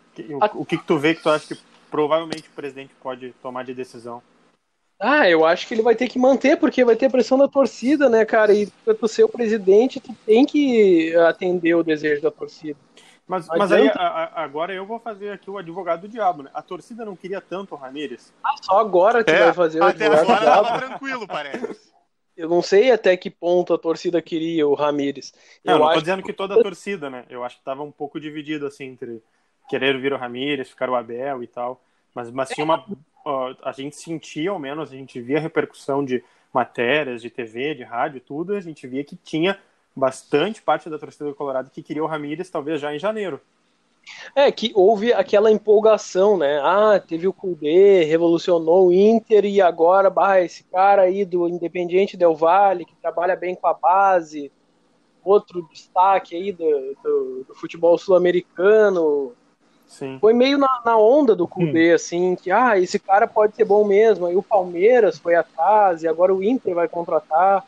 o, 0.55 0.63
o 0.63 0.65
que, 0.65 0.79
que 0.79 0.87
tu 0.87 0.99
vê 0.99 1.15
que 1.15 1.23
tu 1.23 1.31
acha 1.31 1.55
que 1.55 1.61
provavelmente 1.91 2.49
o 2.49 2.53
presidente 2.53 2.95
pode 3.03 3.35
tomar 3.43 3.65
de 3.65 3.75
decisão? 3.75 4.23
Ah, 5.05 5.29
eu 5.29 5.45
acho 5.45 5.67
que 5.67 5.75
ele 5.75 5.83
vai 5.83 5.97
ter 5.97 6.09
que 6.09 6.17
manter, 6.17 6.57
porque 6.57 6.85
vai 6.85 6.95
ter 6.95 7.11
pressão 7.11 7.37
da 7.37 7.49
torcida, 7.49 8.09
né, 8.09 8.25
cara? 8.25 8.55
E 8.55 8.69
pra 8.85 8.95
tu 8.95 9.09
ser 9.09 9.25
o 9.25 9.29
presidente, 9.29 9.99
tu 9.99 10.15
tem 10.25 10.47
que 10.47 11.13
atender 11.17 11.75
o 11.75 11.83
desejo 11.83 12.23
da 12.23 12.31
torcida. 12.31 12.79
Mas, 13.27 13.49
mas 13.49 13.73
aí, 13.73 13.89
a, 13.89 14.43
agora 14.45 14.73
eu 14.73 14.87
vou 14.87 15.01
fazer 15.01 15.31
aqui 15.31 15.51
o 15.51 15.59
advogado 15.59 16.03
do 16.03 16.09
diabo, 16.09 16.45
né? 16.45 16.51
A 16.55 16.63
torcida 16.63 17.05
não 17.05 17.17
queria 17.17 17.41
tanto 17.41 17.75
o 17.75 17.79
Ramírez. 17.79 18.33
Ah, 18.45 18.55
só 18.63 18.79
agora 18.79 19.25
que 19.25 19.33
é, 19.33 19.47
vai 19.47 19.53
fazer 19.53 19.81
o 19.81 19.85
advogado 19.85 20.21
do 20.21 20.27
diabo. 20.27 20.43
Até 20.45 20.69
agora 20.71 20.87
tranquilo, 20.87 21.27
parece. 21.27 21.93
Eu 22.37 22.49
não 22.49 22.63
sei 22.63 22.93
até 22.93 23.17
que 23.17 23.29
ponto 23.29 23.75
a 23.75 23.79
torcida 23.79 24.23
queria 24.23 24.69
o 24.69 24.75
Ramírez. 24.75 25.35
Eu 25.65 25.81
não, 25.81 25.87
não 25.87 25.95
tô 25.95 26.01
dizendo 26.01 26.23
que 26.23 26.33
toda 26.33 26.55
a 26.55 26.63
torcida, 26.63 27.11
né? 27.11 27.25
Eu 27.29 27.43
acho 27.43 27.59
que 27.59 27.65
tava 27.65 27.83
um 27.83 27.91
pouco 27.91 28.21
dividido, 28.21 28.69
assim, 28.69 28.85
entre 28.85 29.21
querer 29.69 30.01
vir 30.01 30.13
o 30.13 30.17
Ramírez, 30.17 30.71
ficar 30.71 30.89
o 30.89 30.95
Abel 30.95 31.43
e 31.43 31.49
tal. 31.49 31.83
Mas, 32.15 32.31
mas 32.31 32.51
tinha 32.51 32.65
uma 32.65 32.85
a 33.25 33.73
gente 33.73 33.97
sentia, 33.97 34.51
ao 34.51 34.59
menos, 34.59 34.91
a 34.91 34.97
gente 34.97 35.21
via 35.21 35.39
a 35.39 35.41
repercussão 35.41 36.05
de 36.05 36.23
matérias, 36.53 37.23
de 37.23 37.31
TV, 37.31 37.75
de 37.75 37.83
rádio, 37.83 38.21
tudo, 38.21 38.55
a 38.55 38.61
gente 38.61 38.87
via 38.87 39.05
que 39.05 39.17
tinha 39.17 39.59
bastante 39.95 40.63
parte 40.63 40.89
da 40.89 40.99
torcida 40.99 41.27
do 41.27 41.35
Colorado 41.35 41.71
que 41.71 41.83
queria 41.83 42.03
o 42.03 42.07
Ramírez 42.07 42.49
talvez 42.51 42.81
já 42.81 42.95
em 42.95 42.99
janeiro. 42.99 43.41
É, 44.35 44.51
que 44.51 44.73
houve 44.75 45.13
aquela 45.13 45.51
empolgação, 45.51 46.37
né? 46.37 46.61
Ah, 46.61 46.99
teve 46.99 47.29
o 47.29 47.33
Kudê, 47.33 48.03
revolucionou 48.05 48.89
o 48.89 48.93
Inter 48.93 49.45
e 49.45 49.61
agora, 49.61 50.11
bah, 50.11 50.41
esse 50.41 50.65
cara 50.65 51.03
aí 51.03 51.25
do 51.25 51.49
Independiente 51.49 52.17
Del 52.17 52.35
Valle, 52.35 52.85
que 52.85 52.97
trabalha 52.97 53.37
bem 53.37 53.55
com 53.55 53.67
a 53.67 53.75
base, 53.75 54.51
outro 55.25 55.69
destaque 55.71 56.35
aí 56.35 56.51
do, 56.51 56.97
do, 57.03 57.45
do 57.49 57.55
futebol 57.55 57.97
sul-americano. 57.97 59.35
Foi 60.21 60.33
meio 60.33 60.57
na, 60.57 60.81
na 60.85 60.97
onda 60.97 61.37
do 61.37 61.47
Kudê, 61.47 61.93
hum. 61.93 61.95
assim, 61.95 62.35
que, 62.35 62.51
ah, 62.51 62.79
esse 62.79 62.99
cara 62.99 63.27
pode 63.27 63.55
ser 63.55 63.65
bom 63.67 63.85
mesmo. 63.85 64.27
Aí 64.27 64.35
o 64.35 64.43
Palmeiras 64.43 65.19
foi 65.19 65.35
atrás 65.35 66.03
e 66.03 66.09
agora 66.09 66.35
o 66.35 66.43
Inter 66.43 66.75
vai 66.75 66.89
contratar. 66.89 67.65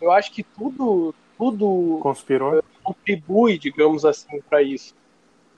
Eu 0.00 0.12
acho 0.12 0.30
que 0.32 0.42
tudo, 0.42 1.14
tudo 1.38 1.98
conspirou, 2.02 2.62
contribui, 2.82 3.58
digamos 3.58 4.04
assim, 4.04 4.40
para 4.48 4.62
isso. 4.62 4.94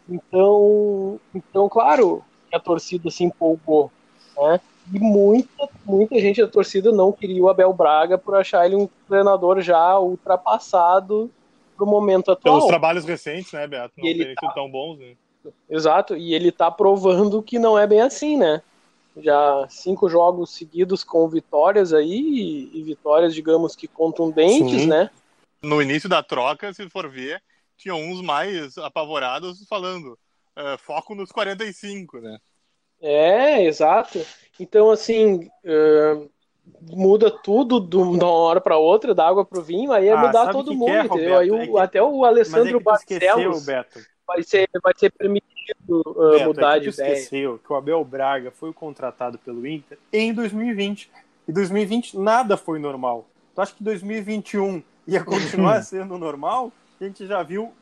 Então, 0.09 1.21
então, 1.35 1.69
claro, 1.69 2.25
a 2.55 2.61
torcida 2.61 3.11
se 3.11 3.25
empolgou, 3.25 3.91
né? 4.37 4.61
E 4.95 4.99
muita, 4.99 5.69
muita 5.85 6.19
gente 6.19 6.41
da 6.41 6.49
torcida 6.49 6.91
não 6.91 7.13
queria 7.13 7.43
o 7.43 7.49
Abel 7.49 7.73
Braga 7.73 8.17
por 8.17 8.37
achar 8.37 8.65
ele 8.65 8.77
um 8.77 8.89
treinador 9.07 9.61
já 9.61 9.99
ultrapassado 9.99 11.31
pro 11.77 11.85
momento 11.85 12.31
atual. 12.31 12.57
Pelos 12.57 12.69
trabalhos 12.69 13.05
recentes, 13.05 13.53
né, 13.53 13.67
Beto? 13.67 13.93
Não 13.99 14.07
ele 14.07 14.35
tá... 14.35 14.51
tão 14.53 14.71
bons, 14.71 14.99
né? 14.99 15.15
Exato, 15.69 16.17
e 16.17 16.35
ele 16.35 16.51
tá 16.53 16.71
provando 16.71 17.43
que 17.43 17.59
não 17.59 17.79
é 17.79 17.87
bem 17.87 18.01
assim, 18.01 18.37
né? 18.37 18.63
Já 19.17 19.67
cinco 19.69 20.09
jogos 20.09 20.51
seguidos 20.51 21.03
com 21.03 21.29
vitórias 21.29 21.93
aí, 21.93 22.71
e 22.73 22.83
vitórias, 22.83 23.35
digamos 23.35 23.75
que 23.75 23.89
contundentes, 23.89 24.83
Sim. 24.83 24.87
né? 24.87 25.11
No 25.63 25.83
início 25.83 26.09
da 26.09 26.23
troca, 26.23 26.73
se 26.73 26.89
for 26.89 27.09
ver, 27.09 27.43
tinha 27.77 27.95
uns 27.95 28.21
mais 28.23 28.79
apavorados 28.79 29.67
falando 29.69 30.19
uh, 30.57 30.79
foco 30.79 31.15
nos 31.15 31.33
45, 31.33 32.21
né? 32.21 32.39
É, 33.01 33.65
exato. 33.65 34.25
Então, 34.59 34.91
assim, 34.91 35.49
uh, 35.65 36.31
muda 36.91 37.31
tudo 37.31 37.81
de 37.81 37.97
uma 37.97 38.31
hora 38.31 38.61
para 38.61 38.77
outra, 38.77 39.15
da 39.15 39.27
água 39.27 39.45
para 39.45 39.59
o 39.59 39.63
vinho, 39.63 39.93
aí 39.93 40.09
é 40.09 40.13
ah, 40.13 40.19
mudar 40.19 40.51
todo 40.51 40.75
mundo, 40.75 40.91
é, 40.91 41.05
entendeu? 41.05 41.39
Aí 41.39 41.51
o, 41.51 41.61
é 41.61 41.67
que... 41.67 41.79
até 41.79 42.03
o 42.03 42.25
Alessandro 42.25 42.77
é 42.77 42.81
Barcelos 42.81 43.67
vai 44.29 44.43
ser, 44.43 44.69
vai 44.83 44.93
ser 44.95 45.11
permitido 45.11 46.03
uh, 46.07 46.45
mudar 46.45 46.77
é 46.77 46.81
que 46.81 46.91
de 46.91 46.95
ideia. 46.95 47.13
esqueceu 47.15 47.59
que 47.59 47.73
o 47.73 47.77
Abel 47.77 48.05
Braga 48.05 48.51
foi 48.51 48.73
contratado 48.75 49.39
pelo 49.39 49.67
Inter 49.67 49.99
em 50.13 50.35
2020. 50.35 51.11
E 51.49 51.53
2020 51.53 52.19
nada 52.19 52.59
foi 52.59 52.79
normal. 52.79 53.27
Tu 53.55 53.61
acha 53.63 53.75
que 53.75 53.83
2021 53.83 54.83
ia 55.07 55.25
continuar 55.25 55.81
sendo 55.83 56.19
normal? 56.19 56.71
a 57.01 57.05
gente 57.05 57.27
já 57.27 57.43
viu, 57.43 57.73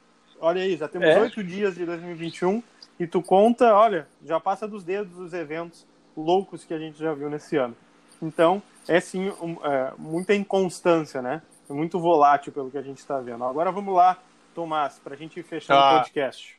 olha 0.41 0.63
aí, 0.63 0.77
já 0.77 0.87
temos 0.87 1.09
é. 1.09 1.21
oito 1.21 1.41
é. 1.41 1.43
dias 1.43 1.75
de 1.75 1.87
2021 1.87 2.63
e 3.01 3.07
tu 3.07 3.23
conta, 3.23 3.75
olha, 3.75 4.07
já 4.25 4.39
passa 4.39 4.69
dos 4.69 4.85
dedos 4.85 5.19
os 5.19 5.33
eventos 5.33 5.87
loucos 6.17 6.65
que 6.65 6.75
a 6.75 6.79
gente 6.79 6.99
já 6.99 7.13
viu 7.15 7.29
nesse 7.31 7.57
ano. 7.57 7.75
Então, 8.21 8.63
é 8.87 9.01
sim 9.01 9.31
um, 9.41 9.57
é, 9.65 9.93
muita 9.99 10.35
inconstância, 10.35 11.21
né? 11.21 11.43
É 11.69 11.73
muito 11.73 11.99
volátil 11.99 12.53
pelo 12.53 12.71
que 12.71 12.79
a 12.79 12.83
gente 12.83 12.99
está 12.99 13.19
vendo. 13.21 13.43
Agora 13.45 13.73
vamos 13.73 13.95
lá, 13.95 14.19
Tomás, 14.57 14.99
para 14.99 15.13
a 15.13 15.17
gente 15.19 15.43
fechar 15.43 15.75
ah. 15.75 15.93
o 15.93 15.99
podcast. 15.99 16.59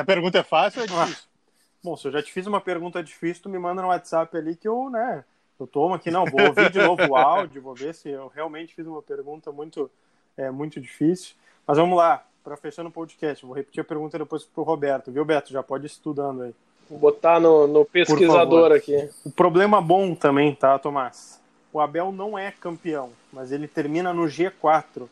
A 0.00 0.04
pergunta 0.04 0.38
é 0.38 0.42
fácil 0.42 0.80
ou 0.80 0.84
é 0.84 0.88
difícil? 0.88 1.24
Ah. 1.28 1.34
Bom, 1.82 1.96
se 1.98 2.08
eu 2.08 2.12
já 2.12 2.22
te 2.22 2.32
fiz 2.32 2.46
uma 2.46 2.62
pergunta 2.62 3.02
difícil, 3.02 3.42
tu 3.42 3.50
me 3.50 3.58
manda 3.58 3.82
no 3.82 3.88
WhatsApp 3.88 4.34
ali 4.34 4.56
que 4.56 4.66
eu, 4.66 4.88
né, 4.88 5.22
eu 5.60 5.66
tomo 5.66 5.92
aqui, 5.92 6.10
não, 6.10 6.24
vou 6.24 6.40
ouvir 6.40 6.70
de 6.70 6.78
novo 6.78 7.02
o 7.06 7.14
áudio, 7.14 7.60
vou 7.60 7.74
ver 7.74 7.94
se 7.94 8.08
eu 8.08 8.28
realmente 8.34 8.74
fiz 8.74 8.86
uma 8.86 9.02
pergunta 9.02 9.52
muito, 9.52 9.90
é, 10.34 10.50
muito 10.50 10.80
difícil. 10.80 11.34
Mas 11.66 11.76
vamos 11.76 11.94
lá, 11.94 12.24
para 12.42 12.56
fechar 12.56 12.82
no 12.82 12.90
podcast, 12.90 13.44
vou 13.44 13.54
repetir 13.54 13.82
a 13.82 13.84
pergunta 13.84 14.18
depois 14.18 14.42
para 14.42 14.62
o 14.62 14.64
Roberto, 14.64 15.12
viu, 15.12 15.26
Beto? 15.26 15.52
Já 15.52 15.62
pode 15.62 15.84
ir 15.84 15.88
estudando 15.88 16.44
aí. 16.44 16.54
Vou 16.88 16.98
botar 16.98 17.38
no, 17.38 17.66
no 17.66 17.84
pesquisador 17.84 18.72
aqui. 18.72 19.10
O 19.26 19.30
problema 19.30 19.78
bom 19.78 20.14
também, 20.14 20.54
tá, 20.54 20.78
Tomás? 20.78 21.38
O 21.70 21.80
Abel 21.80 22.10
não 22.10 22.38
é 22.38 22.50
campeão, 22.50 23.12
mas 23.30 23.52
ele 23.52 23.68
termina 23.68 24.10
no 24.14 24.22
G4. 24.22 25.06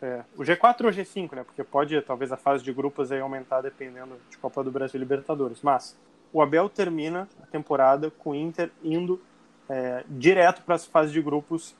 É, 0.00 0.22
o 0.36 0.42
G4 0.42 0.84
ou 0.84 0.90
G5, 0.90 1.34
né? 1.34 1.44
Porque 1.44 1.64
pode, 1.64 2.00
talvez, 2.02 2.30
a 2.30 2.36
fase 2.36 2.62
de 2.62 2.72
grupos 2.72 3.10
aí 3.10 3.20
aumentar 3.20 3.62
dependendo 3.62 4.16
de 4.30 4.36
Copa 4.36 4.62
do 4.62 4.70
Brasil 4.70 4.98
e 4.98 5.00
Libertadores. 5.00 5.62
Mas 5.62 5.96
o 6.32 6.42
Abel 6.42 6.68
termina 6.68 7.28
a 7.42 7.46
temporada 7.46 8.10
com 8.10 8.30
o 8.30 8.34
Inter 8.34 8.70
indo 8.84 9.20
é, 9.68 10.04
direto 10.08 10.62
para 10.62 10.74
as 10.74 10.84
fases 10.84 11.12
de 11.12 11.22
grupos 11.22 11.74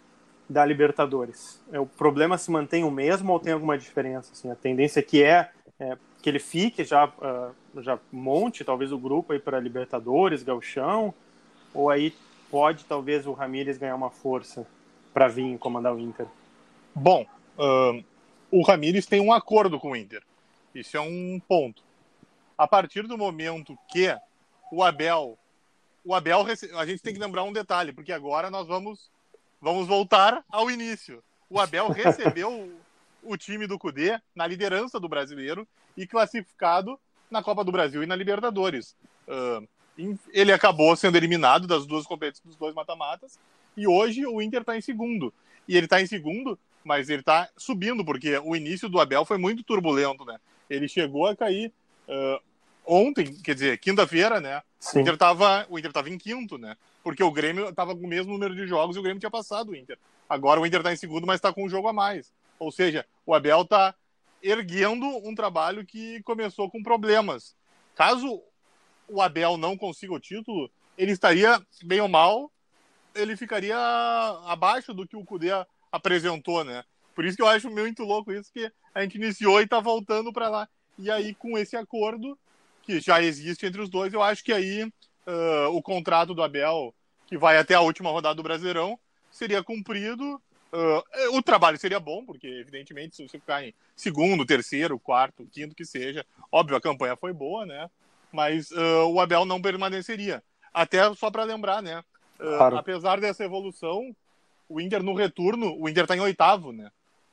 da 0.49 0.65
Libertadores? 0.65 1.61
É, 1.73 1.79
o 1.79 1.87
problema 1.87 2.39
se 2.39 2.51
mantém 2.51 2.85
o 2.85 2.91
mesmo 2.91 3.33
ou 3.33 3.41
tem 3.41 3.53
alguma 3.53 3.77
diferença? 3.77 4.33
Assim, 4.33 4.51
a 4.51 4.55
tendência 4.55 5.03
que 5.03 5.23
é, 5.23 5.51
é 5.79 5.97
que 6.23 6.31
ele 6.31 6.39
fique 6.39 6.85
já 6.85 7.07
uh, 7.07 7.83
já 7.83 7.99
monte 8.11 8.65
talvez 8.65 8.91
o 8.93 8.99
grupo 8.99 9.33
aí 9.33 9.39
para 9.39 9.61
Libertadores, 9.61 10.43
Gauchão, 10.43 11.15
ou 11.75 11.91
aí 11.91 12.15
pode 12.51 12.85
talvez 12.85 13.27
o 13.27 13.33
Ramires 13.33 13.79
ganhar 13.79 13.95
uma 13.95 14.11
força 14.11 14.67
para 15.13 15.29
vir 15.29 15.57
comandar 15.59 15.95
o 15.95 15.99
Inter? 15.99 16.27
Bom, 16.95 17.27
uh, 17.59 18.05
o 18.51 18.63
Ramires 18.63 19.07
tem 19.07 19.21
um 19.21 19.33
acordo 19.33 19.79
com 19.79 19.93
o 19.93 19.97
Inter. 19.97 20.23
Isso 20.75 20.97
é 20.97 21.01
um 21.01 21.41
ponto. 21.49 21.83
A 22.57 22.67
partir 22.67 23.07
do 23.07 23.19
momento 23.19 23.77
que 23.91 24.15
o 24.73 24.83
Abel, 24.83 25.39
o 26.05 26.15
Abel, 26.15 26.45
a 26.77 26.87
gente 26.87 27.03
tem 27.03 27.13
que 27.13 27.21
lembrar 27.21 27.45
um 27.45 27.53
detalhe, 27.53 27.93
porque 27.93 28.13
agora 28.13 28.51
nós 28.51 28.67
vamos 28.67 29.11
Vamos 29.61 29.89
voltar 29.89 30.45
ao 30.51 30.71
início. 30.71 31.23
O 31.49 31.59
Abel 31.59 31.89
recebeu 31.89 32.73
o 33.23 33.37
time 33.37 33.67
do 33.67 33.79
Cudê 33.79 34.21
na 34.35 34.47
liderança 34.47 35.01
do 35.01 35.09
brasileiro 35.09 35.67
e 35.97 36.07
classificado 36.07 36.99
na 37.31 37.43
Copa 37.43 37.65
do 37.65 37.73
Brasil 37.73 38.03
e 38.03 38.07
na 38.07 38.15
Libertadores. 38.15 38.95
Uh, 39.27 39.67
ele 40.33 40.53
acabou 40.53 40.95
sendo 40.95 41.17
eliminado 41.17 41.67
das 41.67 41.87
duas 41.87 42.07
competições, 42.07 42.47
dos 42.47 42.57
dois 42.57 42.75
mata-matas, 42.75 43.39
e 43.77 43.87
hoje 43.89 44.27
o 44.27 44.43
Inter 44.43 44.61
está 44.61 44.77
em 44.77 44.81
segundo. 44.81 45.33
E 45.67 45.77
ele 45.77 45.87
está 45.87 46.01
em 46.01 46.07
segundo, 46.07 46.59
mas 46.87 47.11
ele 47.11 47.21
está 47.21 47.51
subindo, 47.57 48.05
porque 48.05 48.39
o 48.39 48.55
início 48.55 48.89
do 48.89 49.01
Abel 49.01 49.25
foi 49.25 49.37
muito 49.37 49.65
turbulento, 49.65 50.25
né? 50.25 50.39
Ele 50.71 50.87
chegou 50.87 51.27
a 51.27 51.35
cair 51.35 51.73
uh, 52.09 52.41
ontem, 52.87 53.35
quer 53.43 53.55
dizer, 53.55 53.79
quinta-feira, 53.79 54.41
né? 54.41 54.63
Sim. 54.79 54.99
O 54.99 55.01
Inter 55.03 55.15
estava 55.15 55.67
o 55.69 55.77
Inter 55.77 55.93
tava 55.93 56.09
em 56.09 56.17
quinto, 56.17 56.57
né? 56.57 56.77
Porque 57.03 57.25
o 57.25 57.31
Grêmio 57.33 57.69
estava 57.69 57.93
com 57.93 58.05
o 58.05 58.09
mesmo 58.09 58.33
número 58.33 58.55
de 58.55 58.69
jogos 58.69 58.95
e 58.95 59.01
o 59.01 59.03
Grêmio 59.03 59.19
tinha 59.19 59.31
passado 59.31 59.73
o 59.73 59.77
Inter. 59.77 59.99
Agora 60.29 60.61
o 60.61 60.67
Inter 60.67 60.79
está 60.79 60.93
em 60.93 60.97
segundo, 60.97 61.27
mas 61.27 61.37
está 61.37 61.53
com 61.53 61.65
um 61.65 61.69
jogo 61.69 61.89
a 61.89 61.93
mais. 61.93 62.33
Ou 62.57 62.71
seja, 62.71 63.05
o 63.27 63.35
Abel 63.35 63.63
está 63.63 63.93
erguendo 64.41 65.05
um 65.27 65.35
trabalho 65.35 65.85
que 65.85 66.23
começou 66.23 66.71
com 66.71 66.85
problemas. 66.85 67.57
Caso 67.97 68.41
o 69.09 69.21
Abel 69.21 69.57
não 69.57 69.77
consiga 69.77 70.15
o 70.15 70.21
título, 70.21 70.71
ele 70.97 71.11
estaria, 71.11 71.61
bem 71.83 72.01
ou 72.01 72.09
mal, 72.09 72.51
ele 73.13 73.37
ficaria 73.37 73.77
abaixo 74.47 74.95
do 74.95 75.07
que 75.07 75.17
o 75.17 75.25
Cudê 75.25 75.51
apresentou, 75.91 76.65
né? 76.65 76.85
Por 77.15 77.25
isso 77.25 77.37
que 77.37 77.43
eu 77.43 77.49
acho 77.49 77.71
muito 77.71 78.03
louco 78.05 78.33
isso, 78.33 78.53
que 78.53 78.71
a 78.95 79.03
gente 79.03 79.17
iniciou 79.17 79.61
e 79.61 79.65
está 79.65 79.81
voltando 79.81 80.33
para 80.33 80.49
lá. 80.49 80.69
E 80.99 81.11
aí, 81.11 81.35
com 81.35 81.57
esse 81.57 81.77
acordo, 81.77 82.39
que 82.83 83.01
já 83.01 83.23
existe 83.23 83.67
entre 83.67 83.81
os 83.81 83.89
dois, 83.89 84.13
eu 84.13 84.23
acho 84.23 84.45
que 84.45 84.53
aí 84.53 84.85
uh, 84.85 85.69
o 85.73 85.83
contrato 85.83 86.35
do 86.35 86.43
Abel, 86.43 86.95
que 87.27 87.37
vai 87.37 87.59
até 87.59 87.75
a 87.75 87.81
última 87.81 88.11
rodada 88.11 88.35
do 88.35 88.43
Brasileirão, 88.43 88.99
seria 89.31 89.63
cumprido. 89.63 90.41
Uh, 90.73 91.37
o 91.37 91.43
trabalho 91.43 91.79
seria 91.79 91.99
bom, 91.99 92.25
porque, 92.25 92.47
evidentemente, 92.47 93.17
se 93.17 93.27
você 93.27 93.39
ficar 93.39 93.65
em 93.65 93.73
segundo, 93.95 94.45
terceiro, 94.45 94.99
quarto, 94.99 95.47
quinto, 95.51 95.75
que 95.75 95.85
seja, 95.85 96.25
óbvio, 96.53 96.77
a 96.77 96.81
campanha 96.81 97.17
foi 97.17 97.33
boa, 97.33 97.65
né? 97.65 97.89
Mas 98.31 98.71
uh, 98.71 99.07
o 99.09 99.21
Abel 99.21 99.45
não 99.45 99.61
permaneceria. 99.61 100.43
Até 100.73 101.13
só 101.15 101.31
para 101.31 101.45
lembrar, 101.45 101.83
né? 101.83 102.05
Claro. 102.39 102.77
Apesar 102.77 103.19
dessa 103.21 103.45
evolução, 103.45 104.15
o 104.69 104.81
Inter 104.81 105.03
no 105.03 105.15
retorno, 105.15 105.77
o 105.79 105.89
Inter 105.89 106.05
está 106.05 106.17
em 106.17 106.21
oitavo, 106.21 106.73
né? 106.73 106.91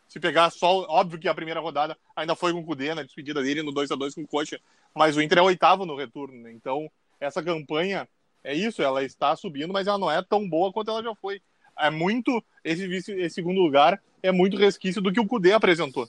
Se 0.07 0.19
pegar 0.19 0.49
só, 0.51 0.85
óbvio 0.89 1.19
que 1.19 1.27
a 1.27 1.33
primeira 1.33 1.59
rodada 1.59 1.97
ainda 2.15 2.35
foi 2.35 2.53
com 2.53 2.59
o 2.59 2.65
Cudê 2.65 2.93
na 2.93 3.03
despedida 3.03 3.41
dele 3.41 3.63
no 3.63 3.71
2 3.71 3.91
a 3.91 3.95
2 3.95 4.13
com 4.13 4.21
o 4.21 4.27
Coxa, 4.27 4.59
mas 4.93 5.17
o 5.17 5.21
Inter 5.21 5.39
é 5.39 5.41
oitavo 5.41 5.85
no 5.85 5.95
retorno, 5.95 6.39
né? 6.39 6.51
Então, 6.51 6.89
essa 7.19 7.41
campanha 7.41 8.07
é 8.43 8.53
isso, 8.53 8.83
ela 8.83 9.03
está 9.03 9.35
subindo, 9.35 9.73
mas 9.73 9.87
ela 9.87 9.97
não 9.97 10.11
é 10.11 10.21
tão 10.21 10.47
boa 10.47 10.71
quanto 10.71 10.91
ela 10.91 11.01
já 11.01 11.15
foi. 11.15 11.41
É 11.79 11.89
muito 11.89 12.43
esse, 12.63 12.85
esse 13.13 13.35
segundo 13.35 13.59
lugar 13.59 13.99
é 14.21 14.31
muito 14.31 14.57
resquício 14.57 15.01
do 15.01 15.11
que 15.11 15.19
o 15.19 15.27
Cudê 15.27 15.53
apresentou. 15.53 16.07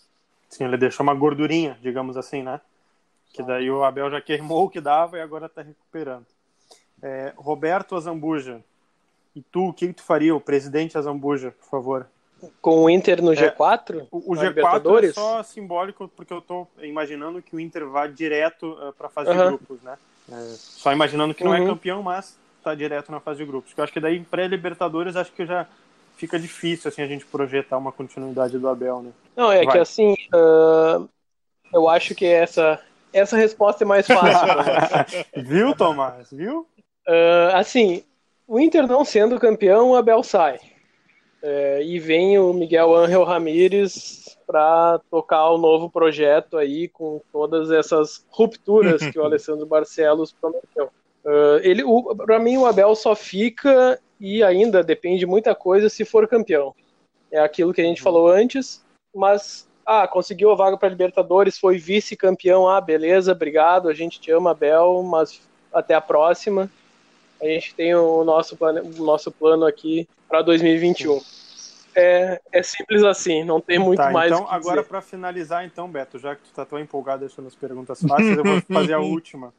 Sim, 0.48 0.64
ele 0.64 0.76
deixou 0.76 1.02
uma 1.02 1.14
gordurinha, 1.14 1.78
digamos 1.80 2.16
assim, 2.16 2.42
né? 2.42 2.60
Que 3.32 3.42
daí 3.42 3.70
o 3.70 3.82
Abel 3.82 4.10
já 4.10 4.20
queimou 4.20 4.66
o 4.66 4.70
que 4.70 4.80
dava 4.80 5.18
e 5.18 5.20
agora 5.20 5.46
está 5.46 5.62
recuperando. 5.62 6.26
É, 7.02 7.32
Roberto 7.36 7.96
Azambuja, 7.96 8.62
e 9.34 9.42
tu, 9.42 9.68
o 9.68 9.72
que, 9.72 9.92
tu 9.92 10.02
faria, 10.02 10.34
o 10.34 10.40
presidente 10.40 10.96
Azambuja, 10.96 11.52
por 11.52 11.68
favor? 11.68 12.06
Com 12.60 12.84
o 12.84 12.90
Inter 12.90 13.22
no 13.22 13.32
G4? 13.32 14.00
É, 14.00 14.06
o, 14.10 14.32
o 14.32 14.36
G4 14.36 15.04
é 15.04 15.12
só 15.12 15.42
simbólico 15.42 16.08
porque 16.08 16.32
eu 16.32 16.38
estou 16.38 16.68
imaginando 16.82 17.40
que 17.40 17.56
o 17.56 17.60
Inter 17.60 17.88
vá 17.88 18.06
direto 18.06 18.72
uh, 18.72 18.92
para 18.92 19.06
a 19.06 19.10
fase 19.10 19.30
uhum. 19.30 19.36
de 19.36 19.44
grupos, 19.44 19.82
né? 19.82 19.96
É, 20.30 20.34
só 20.56 20.92
imaginando 20.92 21.34
que 21.34 21.42
não 21.42 21.54
é 21.54 21.60
uhum. 21.60 21.66
é 21.66 21.68
campeão, 21.68 22.02
mas 22.02 22.38
está 22.58 22.74
direto 22.74 23.10
na 23.10 23.20
fase 23.20 23.38
de 23.38 23.46
grupos. 23.46 23.72
Eu 23.76 23.84
acho 23.84 23.92
que 23.92 24.00
daí 24.00 24.20
pré-Libertadores 24.20 25.16
acho 25.16 25.32
que 25.32 25.44
já 25.46 25.66
fica 26.16 26.38
difícil 26.38 26.88
assim 26.88 27.02
a 27.02 27.06
gente 27.06 27.24
projetar 27.26 27.76
uma 27.76 27.92
continuidade 27.92 28.58
do 28.58 28.68
Abel, 28.68 29.02
né? 29.02 29.10
Não, 29.36 29.50
é 29.50 29.64
Vai. 29.64 29.74
que 29.74 29.78
assim, 29.78 30.14
uh, 30.34 31.08
eu 31.72 31.88
acho 31.88 32.14
que 32.14 32.26
essa 32.26 32.80
essa 33.12 33.36
resposta 33.36 33.84
é 33.84 33.86
mais 33.86 34.06
fácil. 34.06 35.24
Viu, 35.44 35.74
Tomás? 35.74 36.30
Viu? 36.32 36.66
Uh, 37.06 37.54
assim, 37.54 38.02
o 38.46 38.60
Inter 38.60 38.86
não 38.86 39.04
sendo 39.04 39.38
campeão, 39.38 39.90
o 39.90 39.96
Abel 39.96 40.22
sai. 40.22 40.56
Uh, 41.42 41.82
e 41.82 41.98
vem 41.98 42.38
o 42.38 42.52
Miguel 42.54 42.94
Ángel 42.94 43.22
Ramírez 43.22 44.38
para 44.46 44.98
tocar 45.10 45.50
o 45.50 45.58
novo 45.58 45.90
projeto 45.90 46.56
aí 46.56 46.88
com 46.88 47.20
todas 47.30 47.70
essas 47.70 48.24
rupturas 48.30 49.06
que 49.06 49.18
o 49.18 49.24
Alessandro 49.24 49.66
Barcelos 49.66 50.32
prometeu. 50.32 50.90
Uh, 51.24 51.58
ele, 51.62 51.82
para 52.24 52.38
mim, 52.38 52.56
o 52.56 52.66
Abel 52.66 52.94
só 52.94 53.14
fica 53.14 53.98
e 54.20 54.42
ainda 54.42 54.82
depende 54.82 55.26
muita 55.26 55.54
coisa 55.54 55.88
se 55.88 56.04
for 56.04 56.26
campeão. 56.28 56.74
É 57.30 57.38
aquilo 57.38 57.74
que 57.74 57.80
a 57.80 57.84
gente 57.84 57.98
uhum. 58.00 58.04
falou 58.04 58.28
antes, 58.28 58.84
mas 59.14 59.68
ah, 59.84 60.08
conseguiu 60.08 60.50
a 60.50 60.54
vaga 60.54 60.78
para 60.78 60.88
Libertadores, 60.88 61.58
foi 61.58 61.78
vice-campeão, 61.78 62.68
ah, 62.68 62.80
beleza, 62.80 63.32
obrigado, 63.32 63.88
a 63.88 63.94
gente 63.94 64.20
te 64.20 64.30
ama, 64.30 64.52
Abel, 64.52 65.02
mas 65.02 65.42
até 65.72 65.94
a 65.94 66.00
próxima. 66.00 66.70
A 67.44 67.46
gente 67.46 67.74
tem 67.74 67.94
o 67.94 68.24
nosso 68.24 68.56
plano, 68.56 68.80
o 68.80 69.04
nosso 69.04 69.30
plano 69.30 69.66
aqui 69.66 70.08
para 70.26 70.40
2021. 70.40 71.20
É, 71.94 72.40
é 72.50 72.62
simples 72.62 73.04
assim, 73.04 73.44
não 73.44 73.60
tem 73.60 73.78
muito 73.78 73.98
tá, 73.98 74.10
mais. 74.10 74.32
Então, 74.32 74.50
agora 74.50 74.82
para 74.82 75.02
finalizar, 75.02 75.64
então, 75.64 75.86
Beto, 75.86 76.18
já 76.18 76.34
que 76.34 76.42
tu 76.42 76.52
tá 76.52 76.64
tão 76.64 76.78
empolgado 76.78 77.20
deixando 77.20 77.46
as 77.46 77.54
perguntas 77.54 78.00
fáceis, 78.00 78.36
eu 78.36 78.42
vou 78.42 78.60
fazer 78.72 78.94
a 78.94 78.98
última. 78.98 79.52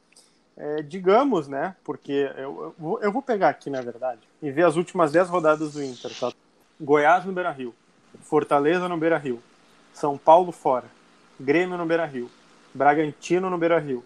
É, 0.56 0.82
digamos, 0.82 1.46
né? 1.46 1.76
Porque 1.84 2.28
eu, 2.36 2.74
eu, 2.80 2.98
eu, 3.02 3.12
vou 3.12 3.22
pegar 3.22 3.50
aqui, 3.50 3.70
na 3.70 3.80
verdade, 3.80 4.20
e 4.42 4.50
ver 4.50 4.64
as 4.64 4.74
últimas 4.74 5.12
10 5.12 5.28
rodadas 5.28 5.74
do 5.74 5.82
Inter, 5.82 6.10
tá? 6.18 6.32
Goiás 6.80 7.24
no 7.24 7.32
Beira 7.32 7.52
Rio, 7.52 7.72
Fortaleza 8.22 8.88
no 8.88 8.96
Beira 8.96 9.16
Rio, 9.16 9.40
São 9.92 10.18
Paulo 10.18 10.50
fora, 10.50 10.86
Grêmio 11.38 11.78
no 11.78 11.86
Beira 11.86 12.04
Rio, 12.04 12.28
Bragantino 12.74 13.48
no 13.48 13.56
Beira 13.56 13.78
Rio, 13.78 14.02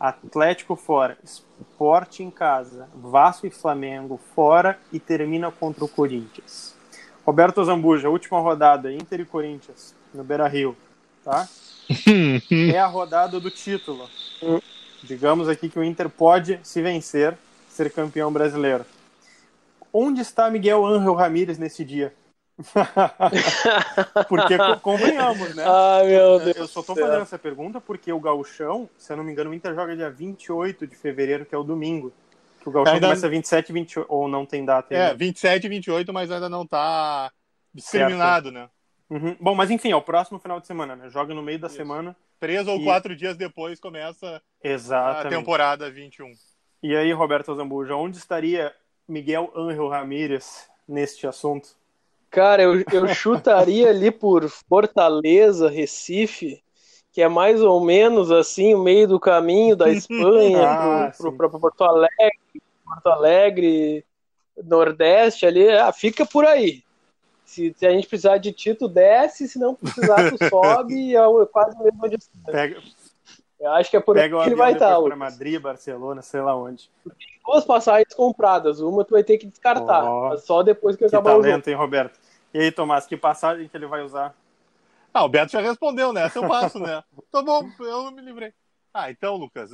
Atlético 0.00 0.76
fora, 0.76 1.18
Sport 1.22 2.20
em 2.20 2.30
casa, 2.30 2.88
Vasco 2.94 3.46
e 3.46 3.50
Flamengo 3.50 4.18
fora 4.34 4.80
e 4.90 4.98
termina 4.98 5.50
contra 5.50 5.84
o 5.84 5.88
Corinthians. 5.88 6.74
Roberto 7.22 7.62
Zambuja, 7.62 8.08
última 8.08 8.40
rodada, 8.40 8.90
Inter 8.90 9.20
e 9.20 9.24
Corinthians 9.26 9.94
no 10.14 10.24
Beira 10.24 10.48
Rio, 10.48 10.74
tá? 11.22 11.46
é 12.72 12.78
a 12.78 12.86
rodada 12.86 13.38
do 13.38 13.50
título. 13.50 14.08
Digamos 15.02 15.50
aqui 15.50 15.68
que 15.68 15.78
o 15.78 15.84
Inter 15.84 16.08
pode, 16.08 16.58
se 16.62 16.80
vencer, 16.80 17.36
ser 17.68 17.92
campeão 17.92 18.32
brasileiro. 18.32 18.86
Onde 19.92 20.22
está 20.22 20.50
Miguel 20.50 20.86
Ángel 20.86 21.14
Ramírez 21.14 21.58
nesse 21.58 21.84
dia? 21.84 22.14
porque 24.28 24.56
convenhamos, 24.82 25.54
né? 25.54 25.64
Ai, 25.66 26.08
meu 26.08 26.38
Deus 26.38 26.56
eu 26.56 26.68
só 26.68 26.82
tô 26.82 26.94
fazendo 26.94 27.22
essa 27.22 27.38
pergunta 27.38 27.80
porque 27.80 28.12
o 28.12 28.20
Gauchão, 28.20 28.88
se 28.96 29.12
eu 29.12 29.16
não 29.16 29.24
me 29.24 29.32
engano, 29.32 29.50
o 29.50 29.54
Inter 29.54 29.74
joga 29.74 29.96
dia 29.96 30.10
28 30.10 30.86
de 30.86 30.96
fevereiro, 30.96 31.46
que 31.46 31.54
é 31.54 31.58
o 31.58 31.62
domingo. 31.62 32.12
Que 32.60 32.68
o 32.68 32.72
Gauchão 32.72 32.94
ainda... 32.94 33.08
começa 33.08 33.28
27 33.28 33.70
e 33.70 33.72
28, 33.72 34.06
ou 34.12 34.28
não 34.28 34.44
tem 34.44 34.64
data 34.64 34.94
ainda. 34.94 35.06
É, 35.12 35.14
27 35.14 35.64
e 35.64 35.68
28, 35.68 36.12
mas 36.12 36.30
ainda 36.30 36.48
não 36.48 36.66
tá 36.66 37.32
discriminado, 37.72 38.50
certo. 38.50 38.54
né? 38.54 38.70
Uhum. 39.08 39.36
Bom, 39.40 39.54
mas 39.54 39.70
enfim, 39.70 39.90
é 39.90 39.96
o 39.96 40.02
próximo 40.02 40.38
final 40.38 40.60
de 40.60 40.66
semana, 40.66 40.94
né? 40.94 41.10
Joga 41.10 41.34
no 41.34 41.42
meio 41.42 41.58
da 41.58 41.66
Isso. 41.66 41.76
semana. 41.76 42.16
Três 42.38 42.66
ou 42.68 42.78
e... 42.78 42.84
quatro 42.84 43.14
dias 43.16 43.36
depois 43.36 43.80
começa 43.80 44.40
Exatamente. 44.62 45.34
a 45.34 45.38
temporada 45.38 45.90
21. 45.90 46.32
E 46.82 46.96
aí, 46.96 47.12
Roberto 47.12 47.54
Zambuja, 47.54 47.94
onde 47.96 48.18
estaria 48.18 48.72
Miguel 49.06 49.52
Ángel 49.54 49.88
Ramírez 49.88 50.68
neste 50.88 51.26
assunto? 51.26 51.79
Cara, 52.30 52.62
eu, 52.62 52.84
eu 52.92 53.08
chutaria 53.08 53.90
ali 53.90 54.10
por 54.10 54.48
Fortaleza, 54.48 55.68
Recife, 55.68 56.62
que 57.12 57.20
é 57.20 57.28
mais 57.28 57.60
ou 57.60 57.84
menos 57.84 58.30
assim, 58.30 58.72
o 58.72 58.82
meio 58.82 59.08
do 59.08 59.18
caminho 59.18 59.74
da 59.74 59.90
Espanha 59.90 60.70
ah, 60.70 61.12
pro, 61.16 61.32
pro, 61.32 61.50
pro, 61.50 61.60
Porto 61.60 61.82
Alegre, 61.82 62.62
Porto 62.84 63.06
Alegre, 63.08 64.04
Nordeste 64.64 65.44
ali, 65.44 65.68
ah, 65.70 65.92
fica 65.92 66.24
por 66.24 66.46
aí. 66.46 66.84
Se, 67.44 67.74
se, 67.76 67.84
a 67.84 67.90
gente 67.90 68.06
precisar 68.06 68.38
de 68.38 68.52
Tito, 68.52 68.86
desce, 68.86 69.48
se 69.48 69.58
não 69.58 69.74
precisar, 69.74 70.30
tu 70.30 70.38
sobe, 70.48 71.16
é 71.16 71.46
quase 71.50 71.76
o 71.76 71.82
mesmo 71.82 72.08
distância. 72.08 72.52
Pega, 72.52 72.80
Eu 73.58 73.72
acho 73.72 73.90
que 73.90 73.96
é 73.96 74.00
por 74.00 74.16
aí 74.16 74.30
que 74.30 74.36
ele 74.36 74.54
vai 74.54 74.74
estar. 74.74 75.00
Para 75.02 75.16
Madrid, 75.16 75.60
Barcelona, 75.60 76.22
sei 76.22 76.40
lá 76.40 76.54
onde. 76.54 76.88
Duas 77.50 77.64
passagens 77.64 78.14
compradas, 78.14 78.80
uma 78.80 79.04
tu 79.04 79.12
vai 79.12 79.24
ter 79.24 79.38
que 79.38 79.46
descartar, 79.46 80.04
oh, 80.04 80.36
só 80.38 80.62
depois 80.62 80.96
que, 80.96 81.00
que 81.00 81.14
acabar 81.14 81.32
talento, 81.32 81.46
o 81.46 81.52
jogo. 81.52 81.70
hein, 81.70 81.76
Roberto? 81.76 82.20
E 82.52 82.58
aí, 82.60 82.72
Tomás, 82.72 83.06
que 83.06 83.16
passagem 83.16 83.68
que 83.68 83.76
ele 83.76 83.86
vai 83.86 84.02
usar? 84.02 84.34
Ah, 85.12 85.24
o 85.24 85.28
Beto 85.28 85.52
já 85.52 85.60
respondeu, 85.60 86.12
né? 86.12 86.24
Essa 86.24 86.38
eu 86.38 86.46
passo, 86.46 86.78
né? 86.78 87.02
tá 87.30 87.42
bom, 87.42 87.68
eu 87.80 88.10
me 88.12 88.22
livrei. 88.22 88.52
Ah, 88.94 89.10
então, 89.10 89.36
Lucas, 89.36 89.70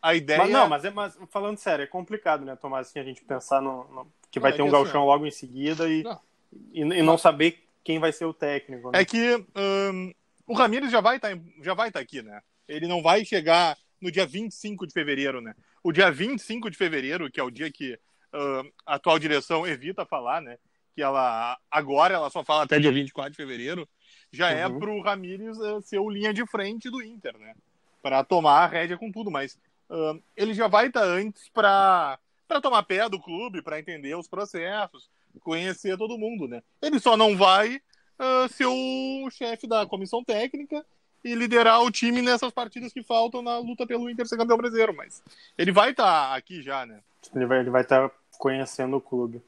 a 0.00 0.14
ideia. 0.14 0.38
Mas 0.38 0.50
não, 0.50 0.68
mas, 0.68 0.84
é, 0.84 0.90
mas 0.90 1.18
falando 1.30 1.58
sério, 1.58 1.82
é 1.82 1.86
complicado, 1.86 2.44
né, 2.44 2.56
Tomás, 2.56 2.88
assim, 2.88 3.00
a 3.00 3.04
gente 3.04 3.22
pensar 3.24 3.60
no, 3.60 3.84
no 3.84 4.06
que 4.30 4.40
vai 4.40 4.50
não, 4.50 4.56
ter 4.56 4.62
é 4.62 4.64
um 4.64 4.70
galchão 4.70 5.02
assim, 5.02 5.10
logo 5.10 5.26
em 5.26 5.30
seguida 5.30 5.88
e. 5.88 6.02
Não 6.02 6.18
e, 6.72 6.80
e 6.80 7.02
não 7.02 7.16
saber 7.16 7.58
quem 7.82 7.98
vai 7.98 8.12
ser 8.12 8.24
o 8.24 8.34
técnico. 8.34 8.90
Né? 8.90 9.00
É 9.00 9.04
que 9.04 9.36
um, 9.56 10.12
o 10.46 10.54
Ramires 10.54 10.90
já 10.90 11.00
vai 11.00 11.16
estar 11.16 11.34
tá, 11.34 11.42
já 11.62 11.74
vai 11.74 11.90
tá 11.90 12.00
aqui, 12.00 12.22
né? 12.22 12.40
Ele 12.68 12.86
não 12.86 13.02
vai 13.02 13.24
chegar 13.24 13.76
no 14.00 14.10
dia 14.10 14.26
25 14.26 14.86
de 14.86 14.92
fevereiro, 14.92 15.40
né? 15.40 15.54
O 15.82 15.92
dia 15.92 16.10
25 16.10 16.70
de 16.70 16.76
fevereiro, 16.76 17.30
que 17.30 17.40
é 17.40 17.42
o 17.42 17.50
dia 17.50 17.70
que 17.70 17.94
uh, 17.94 18.72
a 18.86 18.94
atual 18.94 19.18
direção 19.18 19.66
evita 19.66 20.06
falar, 20.06 20.40
né? 20.40 20.58
Que 20.94 21.02
ela 21.02 21.58
agora 21.70 22.14
ela 22.14 22.30
só 22.30 22.44
fala 22.44 22.64
até 22.64 22.78
dia 22.78 22.92
24 22.92 23.32
de 23.32 23.36
fevereiro, 23.36 23.88
já 24.30 24.50
é 24.50 24.66
uhum. 24.66 24.76
é 24.76 24.78
pro 24.78 25.00
Ramires 25.00 25.58
uh, 25.58 25.80
ser 25.82 25.98
o 25.98 26.10
linha 26.10 26.32
de 26.32 26.46
frente 26.46 26.88
do 26.88 27.02
Inter, 27.02 27.36
né? 27.38 27.54
Para 28.00 28.22
tomar 28.22 28.64
a 28.64 28.66
rédea 28.66 28.98
com 28.98 29.10
tudo, 29.10 29.30
mas 29.30 29.58
uh, 29.90 30.22
ele 30.36 30.54
já 30.54 30.68
vai 30.68 30.86
estar 30.86 31.00
tá 31.00 31.06
antes 31.06 31.48
para 31.48 32.18
para 32.46 32.60
tomar 32.60 32.82
pé 32.82 33.08
do 33.08 33.18
clube, 33.18 33.62
para 33.62 33.78
entender 33.78 34.14
os 34.14 34.28
processos, 34.28 35.08
conhecer 35.40 35.96
todo 35.96 36.18
mundo, 36.18 36.46
né? 36.46 36.62
Ele 36.82 37.00
só 37.00 37.16
não 37.16 37.34
vai 37.34 37.76
uh, 37.76 38.48
ser 38.50 38.66
o 38.66 39.30
chefe 39.30 39.66
da 39.66 39.86
comissão 39.86 40.22
técnica 40.22 40.84
e 41.24 41.34
liderar 41.34 41.82
o 41.82 41.90
time 41.90 42.20
nessas 42.22 42.52
partidas 42.52 42.92
que 42.92 43.02
faltam 43.02 43.42
na 43.42 43.58
luta 43.58 43.86
pelo 43.86 44.08
Inter 44.10 44.26
ser 44.26 44.36
campeão 44.36 44.56
brasileiro, 44.56 44.94
mas 44.94 45.22
ele 45.56 45.72
vai 45.72 45.90
estar 45.90 46.30
tá 46.30 46.34
aqui 46.34 46.62
já, 46.62 46.84
né? 46.84 47.00
Ele 47.34 47.46
vai 47.46 47.60
ele 47.60 47.70
vai 47.70 47.82
estar 47.82 48.08
tá 48.08 48.14
conhecendo 48.38 48.96
o 48.96 49.00
clube. 49.00 49.42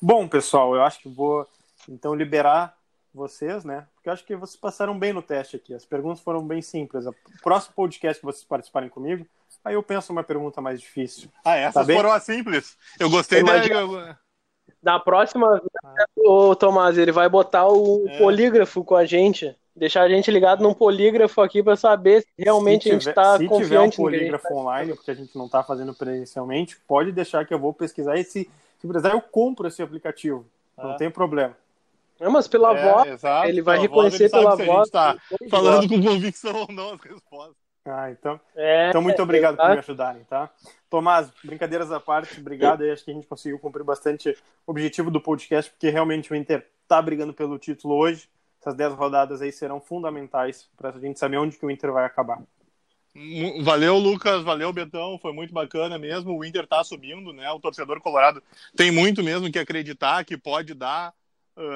Bom, 0.00 0.26
pessoal, 0.28 0.74
eu 0.74 0.82
acho 0.82 1.00
que 1.00 1.08
vou 1.08 1.48
então 1.88 2.14
liberar 2.14 2.76
vocês, 3.14 3.64
né? 3.64 3.86
Porque 3.94 4.08
eu 4.08 4.12
acho 4.12 4.24
que 4.24 4.36
vocês 4.36 4.56
passaram 4.56 4.98
bem 4.98 5.12
no 5.12 5.22
teste 5.22 5.56
aqui. 5.56 5.72
As 5.72 5.84
perguntas 5.84 6.20
foram 6.20 6.46
bem 6.46 6.60
simples. 6.60 7.06
O 7.06 7.14
próximo 7.42 7.74
podcast 7.74 8.20
que 8.20 8.26
vocês 8.26 8.44
participarem 8.44 8.88
comigo, 8.88 9.26
aí 9.64 9.74
eu 9.74 9.82
penso 9.82 10.12
uma 10.12 10.22
pergunta 10.22 10.60
mais 10.60 10.80
difícil. 10.80 11.30
Ah, 11.44 11.56
essas 11.56 11.86
tá 11.86 11.92
foram 11.92 12.12
as 12.12 12.22
simples. 12.22 12.76
Eu 13.00 13.08
gostei 13.08 13.42
da. 13.42 14.18
Na 14.82 15.00
próxima 15.00 15.60
o 16.16 16.54
Tomás, 16.54 16.98
ele 16.98 17.10
vai 17.10 17.28
botar 17.28 17.66
o 17.66 18.06
é. 18.08 18.18
polígrafo 18.18 18.84
com 18.84 18.94
a 18.94 19.04
gente. 19.04 19.56
Deixar 19.76 20.02
a 20.02 20.08
gente 20.08 20.30
ligado 20.30 20.62
num 20.62 20.72
polígrafo 20.72 21.40
aqui 21.42 21.62
para 21.62 21.76
saber 21.76 22.22
se 22.22 22.28
realmente 22.38 22.84
se 22.84 22.88
tiver, 22.88 22.96
a 22.96 22.98
gente 22.98 23.08
está 23.08 23.38
confiante. 23.46 23.56
Se 23.56 23.62
tiver 23.64 23.80
um 23.80 23.90
polígrafo 23.90 24.54
online, 24.54 24.94
porque 24.94 25.10
a 25.10 25.14
gente 25.14 25.36
não 25.36 25.46
está 25.46 25.62
fazendo 25.62 25.94
presencialmente, 25.94 26.78
pode 26.88 27.12
deixar 27.12 27.44
que 27.44 27.52
eu 27.52 27.58
vou 27.58 27.74
pesquisar. 27.74 28.16
E 28.16 28.24
se, 28.24 28.50
se 28.78 28.86
precisar, 28.86 29.10
eu 29.10 29.20
compro 29.20 29.68
esse 29.68 29.82
aplicativo. 29.82 30.46
Não 30.78 30.92
é. 30.92 30.96
tem 30.96 31.10
problema. 31.10 31.54
Não, 32.18 32.30
mas 32.30 32.48
pela 32.48 32.76
é, 32.76 32.82
voz, 32.82 33.12
exato, 33.12 33.48
ele 33.48 33.60
vai 33.60 33.78
reconhecer 33.78 34.30
voz, 34.30 34.32
pela 34.32 34.56
voz. 34.56 34.88
Se 34.88 34.96
a 34.96 35.10
gente 35.10 35.50
tá 35.50 35.50
falando 35.50 35.88
com 35.88 36.02
convicção 36.02 36.56
ou 36.56 36.72
não 36.72 36.94
as 36.94 37.00
respostas. 37.02 37.66
Ah, 37.84 38.10
então. 38.10 38.40
É, 38.56 38.88
então, 38.88 39.02
muito 39.02 39.22
obrigado 39.22 39.54
é, 39.54 39.56
por 39.58 39.72
me 39.72 39.78
ajudarem, 39.78 40.24
tá? 40.24 40.50
Tomás, 40.90 41.30
brincadeiras 41.44 41.92
à 41.92 42.00
parte, 42.00 42.40
obrigado. 42.40 42.84
Eu 42.84 42.92
acho 42.92 43.04
que 43.04 43.10
a 43.10 43.14
gente 43.14 43.26
conseguiu 43.26 43.58
cumprir 43.58 43.84
bastante 43.84 44.30
o 44.66 44.70
objetivo 44.70 45.10
do 45.10 45.20
podcast, 45.20 45.70
porque 45.70 45.90
realmente 45.90 46.32
o 46.32 46.36
Inter 46.36 46.66
tá 46.88 47.00
brigando 47.00 47.32
pelo 47.32 47.58
título 47.58 47.94
hoje. 47.94 48.28
Essas 48.66 48.74
10 48.74 48.94
rodadas 48.94 49.40
aí 49.40 49.52
serão 49.52 49.80
fundamentais 49.80 50.68
para 50.76 50.90
a 50.90 50.98
gente 50.98 51.20
saber 51.20 51.36
onde 51.36 51.56
que 51.56 51.64
o 51.64 51.70
Inter 51.70 51.92
vai 51.92 52.04
acabar. 52.04 52.42
Valeu, 53.62 53.96
Lucas. 53.96 54.42
Valeu, 54.42 54.72
Betão. 54.72 55.16
Foi 55.20 55.32
muito 55.32 55.54
bacana 55.54 55.96
mesmo. 55.96 56.36
O 56.36 56.44
Inter 56.44 56.66
tá 56.66 56.82
subindo, 56.82 57.32
né? 57.32 57.48
O 57.52 57.60
torcedor 57.60 58.00
colorado 58.00 58.42
tem 58.74 58.90
muito 58.90 59.22
mesmo 59.22 59.52
que 59.52 59.58
acreditar 59.60 60.24
que 60.24 60.36
pode 60.36 60.74
dar. 60.74 61.14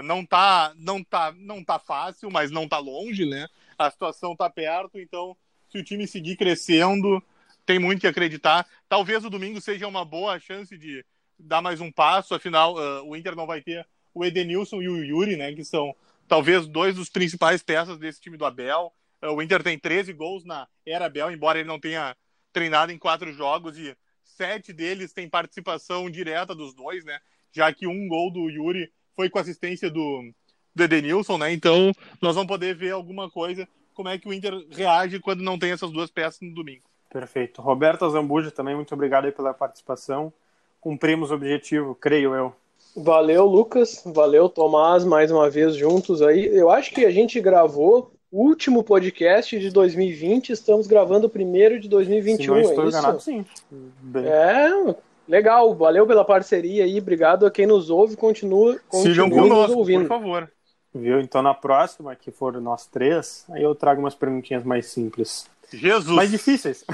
Não 0.03 0.27
tá, 0.27 0.73
não 0.77 1.03
tá, 1.05 1.33
não 1.37 1.63
tá 1.63 1.79
fácil, 1.79 2.29
mas 2.29 2.51
não 2.51 2.67
tá 2.67 2.79
longe, 2.79 3.25
né? 3.25 3.47
A 3.79 3.89
situação 3.89 4.35
tá 4.35 4.51
perto, 4.51 4.99
então 4.99 5.37
se 5.69 5.79
o 5.79 5.85
time 5.85 6.09
seguir 6.09 6.35
crescendo, 6.35 7.23
tem 7.65 7.79
muito 7.79 8.01
que 8.01 8.07
acreditar. 8.09 8.67
Talvez 8.89 9.25
o 9.25 9.31
domingo 9.31 9.61
seja 9.61 9.87
uma 9.87 10.05
boa 10.05 10.41
chance 10.41 10.77
de 10.77 11.07
dar 11.39 11.63
mais 11.63 11.81
um 11.81 11.91
passo, 11.91 12.35
afinal, 12.35 12.75
o 13.07 13.17
Inter 13.17 13.37
não 13.37 13.47
vai 13.47 13.63
ter 13.63 13.87
o 14.13 14.25
Edenilson 14.25 14.83
e 14.83 14.89
o 14.89 15.03
Yuri, 15.05 15.37
né, 15.37 15.55
que 15.55 15.65
são 15.65 15.95
talvez 16.31 16.69
dois 16.69 16.95
dos 16.95 17.09
principais 17.09 17.61
peças 17.61 17.99
desse 17.99 18.21
time 18.21 18.37
do 18.37 18.45
Abel. 18.45 18.93
O 19.21 19.43
Inter 19.43 19.63
tem 19.65 19.77
13 19.77 20.13
gols 20.13 20.45
na 20.45 20.67
era 20.87 21.07
Abel, 21.07 21.31
embora 21.31 21.59
ele 21.59 21.69
não 21.69 21.79
tenha 21.79 22.17
treinado 22.53 22.93
em 22.93 22.99
quatro 22.99 23.33
jogos 23.33 23.77
e 23.77 23.95
sete 24.23 24.73
deles 24.73 25.13
têm 25.13 25.29
participação 25.29 26.09
direta 26.09 26.55
dos 26.55 26.73
dois, 26.73 27.05
né, 27.05 27.19
já 27.53 27.73
que 27.73 27.87
um 27.87 28.09
gol 28.09 28.33
do 28.33 28.49
Yuri 28.49 28.91
foi 29.15 29.29
com 29.29 29.39
assistência 29.39 29.91
do, 29.91 30.33
do 30.75 30.83
Edenilson, 30.85 31.37
né, 31.37 31.53
então 31.53 31.93
nós 32.23 32.35
vamos 32.35 32.49
poder 32.49 32.75
ver 32.75 32.93
alguma 32.93 33.31
coisa 33.31 33.69
como 33.93 34.09
é 34.09 34.17
que 34.17 34.27
o 34.27 34.33
Inter 34.33 34.55
reage 34.71 35.21
quando 35.21 35.43
não 35.43 35.59
tem 35.59 35.73
essas 35.73 35.91
duas 35.91 36.11
peças 36.11 36.41
no 36.41 36.55
domingo. 36.55 36.85
Perfeito. 37.11 37.61
Roberto 37.61 38.09
Zambuja 38.09 38.51
também, 38.51 38.75
muito 38.75 38.95
obrigado 38.95 39.31
pela 39.33 39.53
participação. 39.53 40.33
Cumprimos 40.81 41.31
o 41.31 41.35
objetivo, 41.35 41.95
creio 41.95 42.35
eu. 42.35 42.57
Valeu, 42.97 43.47
Lucas. 43.47 44.03
Valeu, 44.05 44.49
Tomás, 44.49 45.05
mais 45.05 45.31
uma 45.31 45.49
vez 45.49 45.77
juntos 45.77 46.23
aí. 46.23 46.47
Eu 46.47 46.71
acho 46.71 46.93
que 46.93 47.05
a 47.05 47.11
gente 47.11 47.41
gravou 47.41 48.13
o 48.31 48.45
último 48.45 48.85
podcast 48.85 49.59
de 49.59 49.71
2020, 49.71 50.51
estamos 50.51 50.87
gravando 50.87 51.27
o 51.27 51.31
primeiro 51.31 51.81
de 51.81 51.89
2021. 51.89 52.39
Se 52.39 52.49
não 52.49 52.61
estou 52.61 52.85
é 52.85 52.89
enganado, 52.89 53.21
sim. 53.21 53.45
Bem... 53.71 54.25
É, 54.25 54.95
legal. 55.27 55.75
Valeu 55.75 56.07
pela 56.07 56.25
parceria 56.25 56.85
aí. 56.85 56.99
Obrigado 56.99 57.45
a 57.45 57.51
quem 57.51 57.67
nos 57.67 57.91
ouve. 57.91 58.17
Continua, 58.17 58.79
continua 58.89 59.15
Sigam 59.15 59.31
conosco, 59.31 59.69
nos 59.69 59.77
ouvindo. 59.77 60.03
por 60.03 60.09
favor. 60.09 60.51
Viu? 60.95 61.21
Então 61.21 61.43
na 61.43 61.55
próxima, 61.55 62.15
que 62.17 62.31
for 62.31 62.61
nós 62.61 62.87
três, 62.87 63.45
aí 63.51 63.63
eu 63.63 63.75
trago 63.75 64.01
umas 64.01 64.15
perguntinhas 64.15 64.65
mais 64.65 64.87
simples. 64.87 65.49
Jesus! 65.73 66.15
Mais 66.15 66.31
difíceis. 66.31 66.85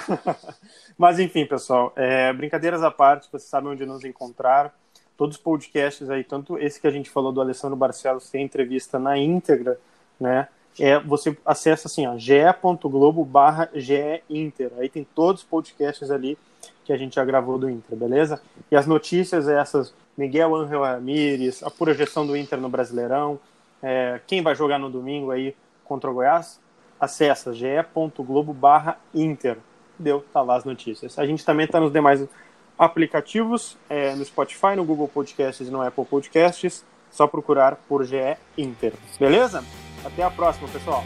Mas 0.98 1.18
enfim, 1.18 1.46
pessoal, 1.46 1.92
é, 1.96 2.32
brincadeiras 2.32 2.82
à 2.82 2.90
parte, 2.90 3.28
vocês 3.30 3.48
sabem 3.48 3.70
onde 3.70 3.85
nos 3.87 4.04
encontrar. 4.04 4.74
Todos 5.16 5.37
os 5.37 5.42
podcasts 5.42 6.11
aí, 6.11 6.22
tanto 6.22 6.59
esse 6.59 6.81
que 6.81 6.87
a 6.87 6.90
gente 6.90 7.09
falou 7.09 7.33
do 7.33 7.40
Alessandro 7.40 7.76
Barcelos, 7.76 8.29
tem 8.31 8.44
entrevista 8.44 8.98
na 8.98 9.16
íntegra, 9.16 9.79
né? 10.20 10.48
É, 10.79 10.98
você 11.00 11.37
acessa 11.44 11.88
assim, 11.88 12.07
ó, 12.07 12.18
ge.globo 12.18 13.24
barra 13.24 13.70
Inter. 14.29 14.70
Aí 14.79 14.88
tem 14.88 15.07
todos 15.14 15.42
os 15.42 15.48
podcasts 15.48 16.11
ali 16.11 16.37
que 16.85 16.92
a 16.92 16.96
gente 16.96 17.16
já 17.16 17.24
gravou 17.24 17.59
do 17.59 17.68
Inter, 17.68 17.96
beleza? 17.96 18.42
E 18.70 18.76
as 18.76 18.87
notícias 18.87 19.48
essas, 19.48 19.94
Miguel 20.16 20.55
Angel 20.55 20.83
Ramírez, 20.83 21.62
a 21.62 21.70
projeção 21.70 22.26
do 22.26 22.37
Inter 22.37 22.61
no 22.61 22.68
Brasileirão, 22.68 23.40
é, 23.83 24.20
quem 24.26 24.42
vai 24.42 24.55
jogar 24.55 24.79
no 24.79 24.90
domingo 24.90 25.31
aí 25.31 25.55
contra 25.85 26.11
o 26.11 26.14
Goiás, 26.14 26.61
acessa 27.00 27.52
ge.globo 27.55 28.52
barra 28.52 28.98
Inter. 29.14 29.57
Deu, 29.98 30.24
tá 30.33 30.42
lá 30.42 30.57
as 30.57 30.64
notícias. 30.64 31.18
A 31.18 31.26
gente 31.26 31.44
também 31.44 31.66
tá 31.66 31.81
nos 31.81 31.92
demais 31.92 32.26
aplicativos, 32.78 33.76
é, 33.88 34.14
no 34.14 34.24
Spotify, 34.24 34.76
no 34.76 34.84
Google 34.84 35.08
Podcasts 35.08 35.66
e 35.66 35.70
no 35.70 35.82
Apple 35.82 36.04
Podcasts. 36.04 36.84
Só 37.10 37.26
procurar 37.26 37.76
por 37.88 38.04
GE 38.04 38.36
Inter. 38.58 38.92
Beleza? 39.18 39.64
Até 40.04 40.22
a 40.22 40.30
próxima, 40.30 40.68
pessoal. 40.68 41.02